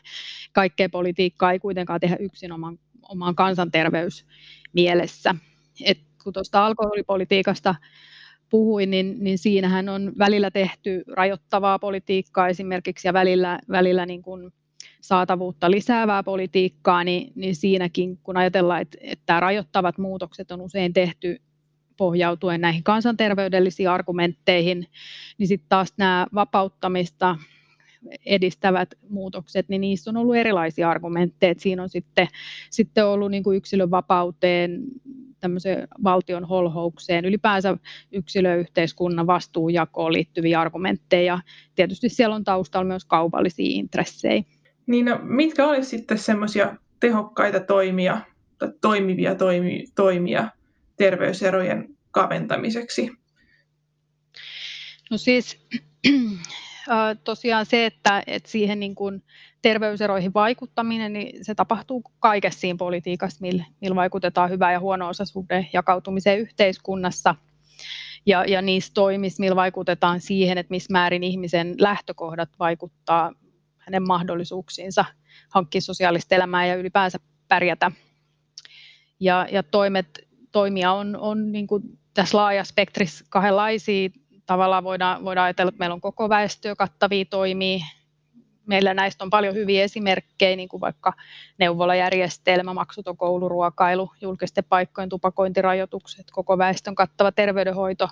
kaikkea 0.53 0.89
politiikkaa 0.89 1.53
ei 1.53 1.59
kuitenkaan 1.59 2.01
tehdä 2.01 2.17
yksin 2.21 2.53
oman, 2.53 2.79
oman 3.09 3.35
kansanterveys 3.35 4.27
mielessä. 4.73 5.35
Et 5.85 5.99
kun 6.25 6.33
tuosta 6.33 6.67
alkoholipolitiikasta 6.67 7.75
puhuin, 8.51 8.91
niin, 8.91 9.17
niin 9.19 9.39
siinähän 9.39 9.89
on 9.89 10.13
välillä 10.19 10.51
tehty 10.51 11.05
rajoittavaa 11.13 11.79
politiikkaa 11.79 12.49
esimerkiksi 12.49 13.09
ja 13.09 13.13
välillä, 13.13 13.59
välillä 13.71 14.07
niin 14.07 14.23
kuin 14.23 14.53
saatavuutta 15.01 15.71
lisäävää 15.71 16.23
politiikkaa, 16.23 17.05
niin, 17.05 17.33
niin 17.35 17.57
siinäkin 17.57 18.19
kun 18.23 18.37
ajatellaan, 18.37 18.83
että, 18.83 18.99
että 19.01 19.41
rajoittavat 19.41 19.99
muutokset 19.99 20.51
on 20.51 20.61
usein 20.61 20.93
tehty 20.93 21.41
pohjautuen 22.01 22.61
näihin 22.61 22.83
kansanterveydellisiin 22.83 23.91
argumentteihin, 23.91 24.87
niin 25.39 25.49
sitten 25.49 25.69
taas 25.69 25.93
nämä 25.97 26.27
vapauttamista 26.35 27.37
edistävät 28.27 28.95
muutokset, 29.09 29.69
niin 29.69 29.81
niissä 29.81 30.11
on 30.11 30.17
ollut 30.17 30.37
erilaisia 30.37 30.91
argumentteja. 30.91 31.55
Siinä 31.59 31.83
on 31.83 31.89
sitten, 31.89 32.29
sitten 32.71 33.07
ollut 33.07 33.31
niin 33.31 33.43
kuin 33.43 33.57
yksilön 33.57 33.91
vapauteen, 33.91 34.83
valtion 36.05 36.45
holhoukseen, 36.45 37.25
ylipäänsä 37.25 37.77
yksilöyhteiskunnan 38.13 39.27
vastuujakoon 39.27 40.13
liittyviä 40.13 40.61
argumentteja. 40.61 41.41
Tietysti 41.75 42.09
siellä 42.09 42.37
on 42.37 42.45
taustalla 42.45 42.87
myös 42.87 43.05
kaupallisia 43.05 43.79
intressejä. 43.79 44.43
Niin 44.87 45.07
no, 45.07 45.21
mitkä 45.23 45.67
olisi 45.67 45.91
sitten 45.91 46.19
semmoisia 46.19 46.77
tehokkaita 47.01 47.61
toimia 47.61 48.21
tai 48.59 48.73
toimivia 48.81 49.35
toimi, 49.35 49.85
toimia, 49.95 50.49
terveyserojen 51.01 51.89
kaventamiseksi? 52.11 53.11
No 55.11 55.19
siis 55.19 55.67
tosiaan 57.25 57.67
se, 57.67 57.87
että, 57.87 58.23
että 58.27 58.51
siihen 58.51 58.81
niin 58.81 58.95
kuin 58.95 59.23
terveyseroihin 59.63 60.35
vaikuttaminen, 60.35 61.13
niin 61.13 61.45
se 61.45 61.55
tapahtuu 61.55 62.03
kaikessa 62.19 62.61
siinä 62.61 62.77
politiikassa, 62.77 63.39
millä, 63.41 63.65
millä 63.81 63.97
vaikutetaan 63.97 64.51
hyvä 64.51 64.73
ja 64.73 64.81
huono 64.81 65.09
osaisuuden 65.09 65.69
jakautumiseen 65.73 66.41
yhteiskunnassa. 66.41 67.35
Ja, 68.27 68.45
ja 68.45 68.63
niissä 68.63 68.95
toimissa, 68.95 69.41
millä 69.41 69.57
vaikutetaan 69.57 70.21
siihen, 70.21 70.59
että 70.59 70.71
missä 70.71 70.93
määrin 70.93 71.23
ihmisen 71.23 71.75
lähtökohdat 71.79 72.49
vaikuttaa 72.59 73.33
hänen 73.79 74.07
mahdollisuuksiinsa 74.07 75.05
hankkia 75.49 75.81
sosiaalista 75.81 76.35
elämää 76.35 76.67
ja 76.67 76.75
ylipäänsä 76.75 77.19
pärjätä. 77.49 77.93
Ja, 79.21 79.47
ja 79.53 79.63
toimet, 79.63 80.30
toimia 80.53 80.93
on, 80.93 81.17
on 81.17 81.53
niin 81.53 81.67
kuin 81.67 81.83
tässä 82.15 82.39
laajassa 82.39 82.71
spektrissä 82.71 83.25
kahdenlaisia. 83.29 84.11
Tavallaan 84.47 84.85
voidaan, 84.85 85.25
voidaan 85.25 85.45
ajatella, 85.45 85.69
että 85.69 85.79
meillä 85.79 85.95
on 85.95 86.01
koko 86.01 86.29
väestöä 86.29 86.77
kattavia 86.77 87.25
toimia. 87.25 87.85
Meillä 88.67 88.95
näistä 88.95 89.25
on 89.25 89.31
paljon 89.31 89.55
hyviä 89.55 89.83
esimerkkejä, 89.83 90.57
niin 90.57 90.69
kuin 90.69 90.81
vaikka 90.81 91.13
neuvolajärjestelmä, 91.59 92.75
maksuton 92.75 93.17
kouluruokailu, 93.17 94.11
julkisten 94.21 94.65
paikkojen 94.65 95.09
tupakointirajoitukset, 95.09 96.27
koko 96.33 96.59
väestön 96.59 96.95
kattava 96.95 97.33
terveydenhoito. 97.33 98.09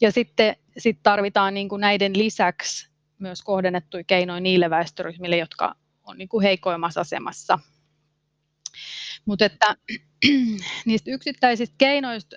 Ja 0.00 0.12
sitten 0.12 0.56
sit 0.78 0.98
tarvitaan 1.02 1.54
niin 1.54 1.68
kuin 1.68 1.80
näiden 1.80 2.18
lisäksi 2.18 2.90
myös 3.18 3.42
kohdennettuja 3.42 4.04
keinoja 4.04 4.40
niille 4.40 4.70
väestöryhmille, 4.70 5.36
jotka 5.36 5.74
on 6.04 6.18
niin 6.18 6.28
kuin 6.28 6.42
heikoimmassa 6.42 7.00
asemassa. 7.00 7.58
Mutta 9.24 9.44
että 9.44 9.76
niistä 10.86 11.10
yksittäisistä 11.10 11.74
keinoista 11.78 12.36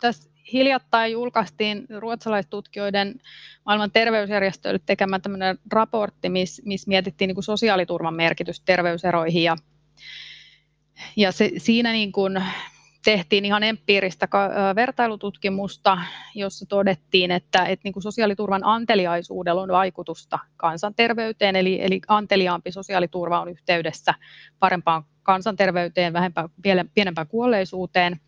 tässä 0.00 0.30
hiljattain 0.52 1.12
julkaistiin 1.12 1.86
ruotsalaistutkijoiden 1.98 3.20
maailman 3.66 3.90
terveysjärjestöille 3.90 4.80
tekemä 4.86 5.18
tämmöinen 5.18 5.58
raportti, 5.72 6.28
missä 6.28 6.62
miss 6.66 6.86
mietittiin 6.86 7.28
niin 7.28 7.36
kuin 7.36 7.44
sosiaaliturvan 7.44 8.14
merkitys 8.14 8.60
terveyseroihin 8.60 9.42
ja, 9.42 9.56
ja 11.16 11.32
se, 11.32 11.50
siinä 11.56 11.92
niin 11.92 12.12
kuin 12.12 12.42
tehtiin 13.04 13.44
ihan 13.44 13.62
empiiristä 13.62 14.28
vertailututkimusta, 14.74 15.98
jossa 16.34 16.66
todettiin, 16.66 17.30
että, 17.30 17.64
että 17.64 17.80
niin 17.84 17.92
kuin 17.92 18.02
sosiaaliturvan 18.02 18.64
anteliaisuudella 18.64 19.62
on 19.62 19.68
vaikutusta 19.68 20.38
kansanterveyteen, 20.56 21.56
eli, 21.56 21.82
eli 21.82 22.00
anteliaampi 22.08 22.72
sosiaaliturva 22.72 23.40
on 23.40 23.48
yhteydessä 23.48 24.14
parempaan 24.58 25.04
kansanterveyteen, 25.30 26.12
vähempään, 26.12 26.48
pienempään 26.94 27.26
kuolleisuuteen. 27.26 28.20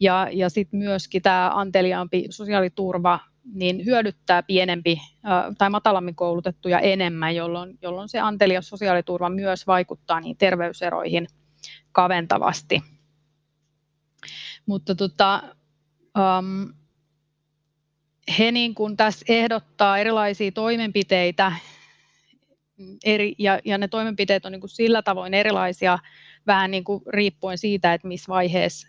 Ja, 0.00 0.28
ja 0.32 0.48
sitten 0.48 0.78
myöskin 0.78 1.22
tämä 1.22 1.50
anteliaampi 1.54 2.26
sosiaaliturva 2.30 3.20
niin 3.54 3.84
hyödyttää 3.84 4.42
pienempi 4.42 5.00
tai 5.58 5.70
matalammin 5.70 6.14
koulutettuja 6.14 6.80
enemmän, 6.80 7.36
jolloin, 7.36 7.78
jolloin 7.82 8.08
se 8.08 8.20
antelias 8.20 8.68
sosiaaliturva 8.68 9.30
myös 9.30 9.66
vaikuttaa 9.66 10.20
niin 10.20 10.36
terveyseroihin 10.36 11.26
kaventavasti. 11.92 12.82
Mutta 14.66 14.94
tota, 14.94 15.42
um, 16.18 16.72
he 18.38 18.52
niin 18.52 18.74
kun 18.74 18.96
tässä 18.96 19.24
ehdottaa 19.28 19.98
erilaisia 19.98 20.52
toimenpiteitä, 20.52 21.52
eri, 23.04 23.34
ja, 23.38 23.58
ja 23.64 23.78
ne 23.78 23.88
toimenpiteet 23.88 24.46
on 24.46 24.52
niin 24.52 24.60
kuin 24.60 24.70
sillä 24.70 25.02
tavoin 25.02 25.34
erilaisia, 25.34 25.98
vähän 26.46 26.70
niin 26.70 26.84
kuin 26.84 27.02
riippuen 27.06 27.58
siitä, 27.58 27.94
että 27.94 28.08
missä 28.08 28.28
vaiheessa 28.28 28.88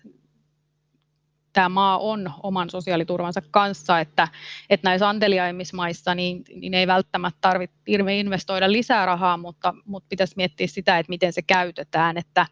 tämä 1.55 1.69
maa 1.69 1.97
on 1.97 2.31
oman 2.43 2.69
sosiaaliturvansa 2.69 3.41
kanssa, 3.51 3.99
että, 3.99 4.27
että 4.69 4.89
näissä 4.89 5.09
anteliaimmissa 5.09 5.75
maissa 5.75 6.15
niin, 6.15 6.43
niin 6.55 6.73
ei 6.73 6.87
välttämättä 6.87 7.37
tarvitse 7.41 7.75
investoida 8.19 8.71
lisää 8.71 9.05
rahaa, 9.05 9.37
mutta, 9.37 9.73
mutta 9.85 10.07
pitäisi 10.09 10.33
miettiä 10.37 10.67
sitä, 10.67 10.99
että 10.99 11.09
miten 11.09 11.33
se 11.33 11.41
käytetään, 11.41 12.17
että, 12.17 12.45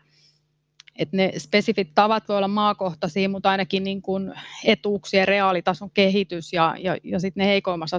että 1.00 1.18
ne 1.18 1.32
spesifit 1.38 1.90
tavat 1.96 2.30
voi 2.30 2.38
olla 2.38 2.48
maakohtaisia, 2.48 3.30
mutta 3.30 3.50
ainakin 3.50 3.84
niin 3.84 4.02
kuin 4.02 4.34
etuuksien 4.64 5.28
reaalitason 5.28 5.92
kehitys 5.94 6.54
ja, 6.54 6.76
ja, 6.80 6.98
ja 7.04 7.20
sitten 7.20 7.42
ne 7.42 7.48
heikoimmassa 7.48 7.98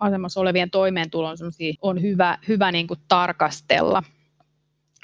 asemassa 0.00 0.40
olevien 0.40 0.70
toimeentulon 0.70 1.36
on 1.82 2.02
hyvä, 2.02 2.38
hyvä 2.48 2.72
niin 2.72 2.86
kuin 2.86 3.00
tarkastella. 3.08 4.02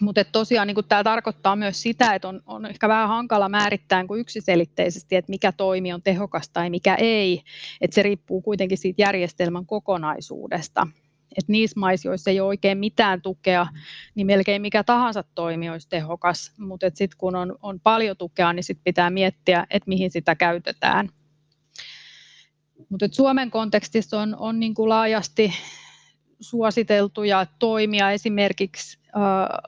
Mutta 0.02 0.24
tosiaan 0.24 0.66
niin 0.66 0.76
tämä 0.88 1.04
tarkoittaa 1.04 1.56
myös 1.56 1.82
sitä, 1.82 2.14
että 2.14 2.28
on, 2.28 2.42
on 2.46 2.66
ehkä 2.66 2.88
vähän 2.88 3.08
hankala 3.08 3.48
määrittää 3.48 4.06
kuin 4.06 4.20
yksiselitteisesti, 4.20 5.16
että 5.16 5.30
mikä 5.30 5.52
toimi 5.52 5.92
on 5.92 6.02
tehokas 6.02 6.48
tai 6.48 6.70
mikä 6.70 6.94
ei. 6.94 7.42
Että 7.80 7.94
se 7.94 8.02
riippuu 8.02 8.42
kuitenkin 8.42 8.78
siitä 8.78 9.02
järjestelmän 9.02 9.66
kokonaisuudesta. 9.66 10.86
Et 11.38 11.48
niissä 11.48 11.80
maissa, 11.80 12.08
joissa 12.08 12.30
ei 12.30 12.40
ole 12.40 12.48
oikein 12.48 12.78
mitään 12.78 13.22
tukea, 13.22 13.66
niin 14.14 14.26
melkein 14.26 14.62
mikä 14.62 14.84
tahansa 14.84 15.24
toimi 15.34 15.70
olisi 15.70 15.88
tehokas. 15.88 16.52
Mutta 16.58 16.86
sitten 16.94 17.18
kun 17.18 17.36
on, 17.36 17.56
on 17.62 17.80
paljon 17.80 18.16
tukea, 18.16 18.52
niin 18.52 18.64
sit 18.64 18.78
pitää 18.84 19.10
miettiä, 19.10 19.66
että 19.70 19.88
mihin 19.88 20.10
sitä 20.10 20.34
käytetään. 20.34 21.08
Mutta 22.88 23.08
Suomen 23.12 23.50
kontekstissa 23.50 24.20
on, 24.20 24.36
on 24.38 24.60
niin 24.60 24.74
laajasti 24.76 25.52
suositeltuja 26.40 27.46
toimia 27.58 28.10
esimerkiksi 28.10 28.98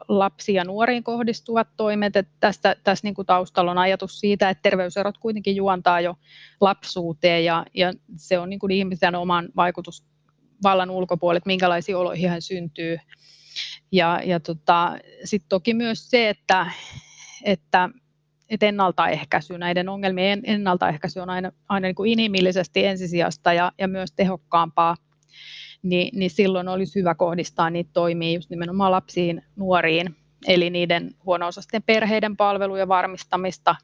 lapsiin 0.09 0.57
ja 0.57 0.65
nuoriin 0.65 1.05
kohdistuvat 1.05 1.69
toimet. 1.77 2.17
Että 2.17 2.33
tästä, 2.41 2.77
tässä 2.85 3.07
niin 3.07 3.15
kuin 3.15 3.27
taustalla 3.27 3.71
on 3.71 3.79
ajatus 3.79 4.21
siitä, 4.21 4.51
että 4.51 4.63
terveyserot 4.63 5.19
kuitenkin 5.19 5.57
juontaa 5.57 6.01
jo 6.01 6.15
lapsuuteen 6.61 7.45
ja, 7.45 7.67
ja 7.75 7.93
se 8.17 8.39
on 8.39 8.51
niin 8.51 8.59
kuin 8.59 8.71
ihmisen 8.71 9.15
oman 9.15 9.49
vaikutusvallan 9.57 10.91
ulkopuolelle, 10.91 11.39
että 11.39 11.49
minkälaisia 11.49 11.99
oloihin 11.99 12.31
hän 12.31 12.43
syntyy. 12.43 12.99
Ja, 13.93 14.21
ja 14.25 14.41
tota, 14.41 14.99
sitten 15.25 15.49
toki 15.49 15.75
myös 15.75 16.11
se, 16.11 16.29
että, 16.29 16.67
että 17.45 17.91
että 18.51 18.67
ennaltaehkäisy, 18.67 19.59
näiden 19.59 19.89
ongelmien 19.89 20.41
ennaltaehkäisy 20.45 21.21
on 21.21 21.31
aina, 21.31 21.53
aina 21.69 21.87
niin 21.87 21.95
kuin 21.95 22.13
inhimillisesti 22.13 22.85
ensisijasta 22.85 23.53
ja, 23.53 23.73
ja 23.79 23.89
myös 23.89 24.13
tehokkaampaa 24.13 24.97
niin, 25.83 26.19
niin 26.19 26.31
silloin 26.31 26.69
olisi 26.69 26.99
hyvä 26.99 27.15
kohdistaa 27.15 27.71
niitä 27.71 27.91
toimia 27.93 28.35
just 28.35 28.51
nimenomaan 28.51 28.93
lapsiin, 28.93 29.43
nuoriin, 29.57 30.17
eli 30.47 30.71
niiden 30.71 31.15
huono-osaisten 31.25 31.83
perheiden 31.83 32.37
palvelujen 32.37 32.89
varmistamista 32.89 33.77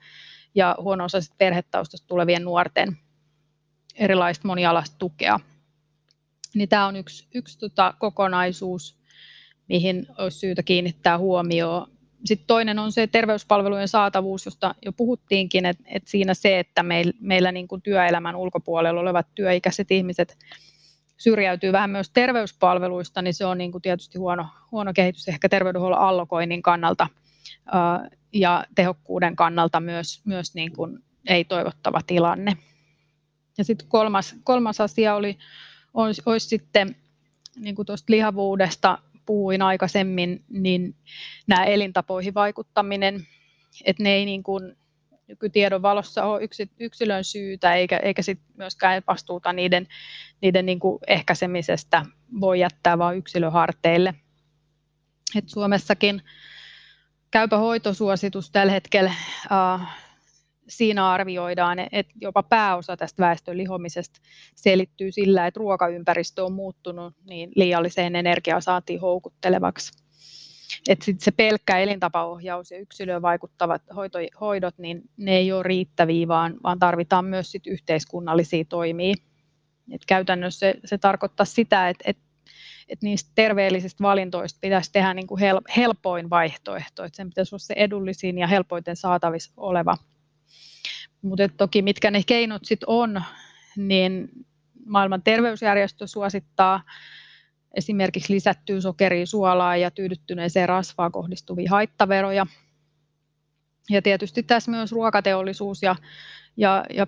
ja 0.54 0.76
huono-osaisista 0.80 1.35
perhetaustasta 1.38 2.07
tulevien 2.07 2.44
nuorten 2.44 2.96
erilaista 3.96 4.48
monialaista 4.48 4.96
tukea. 4.98 5.40
Niin 6.54 6.68
tämä 6.68 6.87
on 6.87 6.96
yksi, 6.96 7.26
yksi 7.35 7.59
tota 7.59 7.94
kokonaisuus, 7.98 8.96
mihin 9.68 10.07
olisi 10.18 10.38
syytä 10.38 10.62
kiinnittää 10.62 11.18
huomioon. 11.18 11.90
Sitten 12.24 12.46
toinen 12.46 12.78
on 12.78 12.92
se 12.92 13.07
terveyspalvelujen 13.07 13.88
saatavuus, 13.88 14.44
josta 14.44 14.74
jo 14.85 14.92
puhuttiinkin, 14.92 15.66
että, 15.66 15.85
että 15.87 16.11
siinä 16.11 16.35
se, 16.35 16.59
että 16.59 16.83
meillä, 16.83 17.12
meillä 17.20 17.52
niin 17.52 17.68
kuin 17.68 17.83
työelämän 17.83 18.37
ulkopuolella 18.37 19.00
olevat 19.00 19.26
työikäiset 19.35 19.90
ihmiset 19.90 20.38
syrjäytyy 21.24 21.72
vähän 21.72 21.90
myös 21.90 22.10
terveyspalveluista, 22.10 23.22
niin 23.22 23.34
se 23.34 23.44
on 23.44 23.58
niin 23.58 23.72
kuin 23.72 23.82
tietysti 23.82 24.18
huono, 24.18 24.46
huono 24.72 24.92
kehitys 24.92 25.28
ehkä 25.28 25.48
terveydenhuollon 25.48 25.98
allokoinnin 25.98 26.62
kannalta 26.62 27.06
ja 28.32 28.64
tehokkuuden 28.74 29.37
kannalta 29.37 29.80
myös, 29.80 30.20
myös 30.24 30.54
niin 30.54 30.72
kuin 30.72 30.98
ei-toivottava 31.28 32.00
tilanne. 32.06 32.56
Ja 33.58 33.64
sitten 33.64 33.88
kolmas, 33.88 34.37
kolmas 34.44 34.80
asia 34.80 35.14
oli, 35.14 35.38
olisi, 35.94 36.22
olisi 36.26 36.48
sitten, 36.48 36.96
niin 37.56 37.74
kuin 37.74 37.87
tuosta 37.87 38.12
lihavuudesta 38.12 38.98
puhuin 39.26 39.62
aikaisemmin, 39.62 40.44
niin 40.48 40.94
nämä 41.46 41.64
elintapoihin 41.64 42.34
vaikuttaminen, 42.34 43.26
että 43.84 44.02
ne 44.02 44.10
ei 44.10 44.24
niin 44.24 44.42
kuin, 44.42 44.76
nykytiedon 45.28 45.82
valossa 45.82 46.24
ole 46.24 46.40
yksilön 46.78 47.24
syytä, 47.24 47.74
eikä, 47.74 47.96
eikä 47.96 48.22
sit 48.22 48.40
myöskään 48.56 49.02
vastuuta 49.06 49.52
niiden, 49.52 49.87
niiden 50.42 50.66
niin 50.66 50.78
kuin 50.78 50.98
ehkäisemisestä 51.06 52.02
voi 52.40 52.60
jättää 52.60 52.98
vain 52.98 53.18
yksilöharteille. 53.18 54.14
Et 55.37 55.48
Suomessakin 55.48 56.22
käypä 57.30 57.56
hoitosuositus 57.56 58.50
tällä 58.50 58.72
hetkellä 58.72 59.12
äh, 59.52 59.96
siinä 60.68 61.10
arvioidaan, 61.10 61.78
että 61.78 62.12
jopa 62.20 62.42
pääosa 62.42 62.96
tästä 62.96 63.22
väestön 63.22 63.56
lihomisesta 63.56 64.20
selittyy 64.54 65.12
sillä, 65.12 65.46
että 65.46 65.58
ruokaympäristö 65.58 66.44
on 66.44 66.52
muuttunut 66.52 67.14
niin 67.24 67.52
liialliseen 67.56 68.16
energiaan 68.16 68.62
saatiin 68.62 69.00
houkuttelevaksi 69.00 70.03
että 70.88 71.04
sit 71.04 71.20
se 71.20 71.30
pelkkä 71.30 71.78
elintapaohjaus 71.78 72.70
ja 72.70 72.78
yksilöön 72.78 73.22
vaikuttavat 73.22 73.82
hoito, 73.96 74.18
hoidot, 74.40 74.78
niin 74.78 75.02
ne 75.16 75.37
ei 75.37 75.52
ole 75.52 75.62
riittäviä, 75.62 76.28
vaan, 76.28 76.54
vaan 76.62 76.78
tarvitaan 76.78 77.24
myös 77.24 77.52
sit 77.52 77.66
yhteiskunnallisia 77.66 78.64
toimia. 78.64 79.14
Et 79.92 80.02
käytännössä 80.06 80.58
se, 80.58 80.74
se 80.84 80.98
tarkoittaa 80.98 81.46
sitä, 81.46 81.88
että 81.88 82.04
et, 82.06 82.18
et 82.88 83.02
niistä 83.02 83.30
terveellisistä 83.34 84.02
valintoista 84.02 84.58
pitäisi 84.60 84.92
tehdä 84.92 85.14
niin 85.14 85.26
kuin 85.26 85.40
hel, 85.40 85.60
helpoin 85.76 86.30
vaihtoehto, 86.30 87.04
että 87.04 87.16
sen 87.16 87.28
pitäisi 87.28 87.54
olla 87.54 87.64
se 87.64 87.74
edullisin 87.76 88.38
ja 88.38 88.46
helpoiten 88.46 88.96
saatavissa 88.96 89.52
oleva. 89.56 89.96
Mutta 91.22 91.48
toki 91.48 91.82
mitkä 91.82 92.10
ne 92.10 92.22
keinot 92.26 92.64
sitten 92.64 92.88
on, 92.88 93.22
niin 93.76 94.28
maailman 94.87 95.22
terveysjärjestö 95.22 96.06
suosittaa 96.06 96.82
esimerkiksi 97.76 98.32
lisättyä 98.32 98.80
sokeria, 98.80 99.26
suolaa 99.26 99.76
ja 99.76 99.90
tyydyttyneeseen 99.90 100.68
rasvaan 100.68 101.12
kohdistuvia 101.12 101.70
haittaveroja. 101.70 102.46
Ja 103.90 104.02
tietysti 104.02 104.42
tässä 104.42 104.70
myös 104.70 104.92
ruokateollisuus 104.92 105.82
ja, 105.82 105.96
ja, 106.56 106.84
ja 106.90 107.06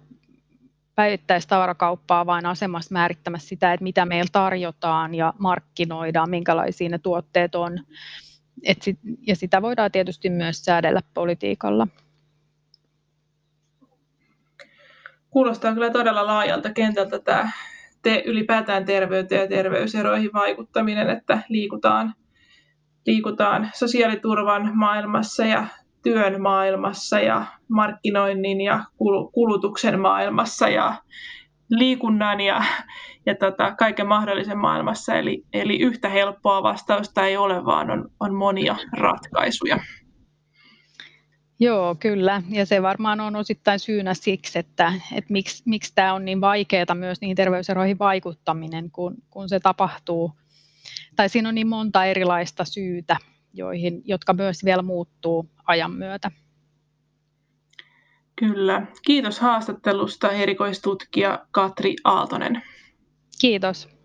päivittäistavarakauppaa 0.94 2.26
vain 2.26 2.46
asemassa 2.46 2.92
määrittämässä 2.92 3.48
sitä, 3.48 3.72
että 3.72 3.84
mitä 3.84 4.06
meillä 4.06 4.28
tarjotaan 4.32 5.14
ja 5.14 5.34
markkinoidaan, 5.38 6.30
minkälaisia 6.30 6.88
ne 6.88 6.98
tuotteet 6.98 7.54
on. 7.54 7.78
Et 8.62 8.82
sit, 8.82 8.98
ja 9.26 9.36
sitä 9.36 9.62
voidaan 9.62 9.92
tietysti 9.92 10.30
myös 10.30 10.64
säädellä 10.64 11.00
politiikalla. 11.14 11.88
Kuulostaa 15.30 15.74
kyllä 15.74 15.90
todella 15.90 16.26
laajalta 16.26 16.72
kentältä 16.72 17.18
tämä 17.18 17.50
te, 18.06 18.22
ylipäätään 18.26 18.84
terveyteen 18.84 19.40
ja 19.40 19.48
terveyseroihin 19.48 20.32
vaikuttaminen, 20.32 21.10
että 21.10 21.42
liikutaan, 21.48 22.14
liikutaan 23.06 23.70
sosiaaliturvan 23.74 24.70
maailmassa 24.74 25.44
ja 25.44 25.66
työn 26.02 26.42
maailmassa 26.42 27.18
ja 27.18 27.46
markkinoinnin 27.68 28.60
ja 28.60 28.84
kulutuksen 29.32 30.00
maailmassa 30.00 30.68
ja 30.68 30.94
liikunnan 31.70 32.40
ja, 32.40 32.64
ja 33.26 33.34
tota, 33.34 33.74
kaiken 33.74 34.06
mahdollisen 34.06 34.58
maailmassa. 34.58 35.14
Eli, 35.14 35.44
eli 35.52 35.78
yhtä 35.80 36.08
helppoa 36.08 36.62
vastausta 36.62 37.26
ei 37.26 37.36
ole, 37.36 37.64
vaan 37.64 37.90
on, 37.90 38.10
on 38.20 38.34
monia 38.34 38.76
ratkaisuja. 38.92 39.78
Joo, 41.58 41.94
kyllä. 41.94 42.42
Ja 42.48 42.66
se 42.66 42.82
varmaan 42.82 43.20
on 43.20 43.36
osittain 43.36 43.78
syynä 43.78 44.14
siksi, 44.14 44.58
että, 44.58 44.92
että 45.12 45.32
miksi, 45.32 45.62
miksi 45.66 45.92
tämä 45.94 46.14
on 46.14 46.24
niin 46.24 46.40
vaikeaa 46.40 46.94
myös 46.94 47.20
niihin 47.20 47.36
terveyseroihin 47.36 47.98
vaikuttaminen, 47.98 48.90
kun, 48.90 49.14
kun 49.30 49.48
se 49.48 49.60
tapahtuu. 49.60 50.32
Tai 51.16 51.28
siinä 51.28 51.48
on 51.48 51.54
niin 51.54 51.68
monta 51.68 52.04
erilaista 52.04 52.64
syytä, 52.64 53.16
joihin, 53.54 54.02
jotka 54.04 54.32
myös 54.32 54.64
vielä 54.64 54.82
muuttuu 54.82 55.50
ajan 55.66 55.92
myötä. 55.92 56.30
Kyllä. 58.36 58.86
Kiitos 59.06 59.40
haastattelusta 59.40 60.32
erikoistutkija 60.32 61.46
Katri 61.50 61.96
Aaltonen. 62.04 62.62
Kiitos. 63.40 63.95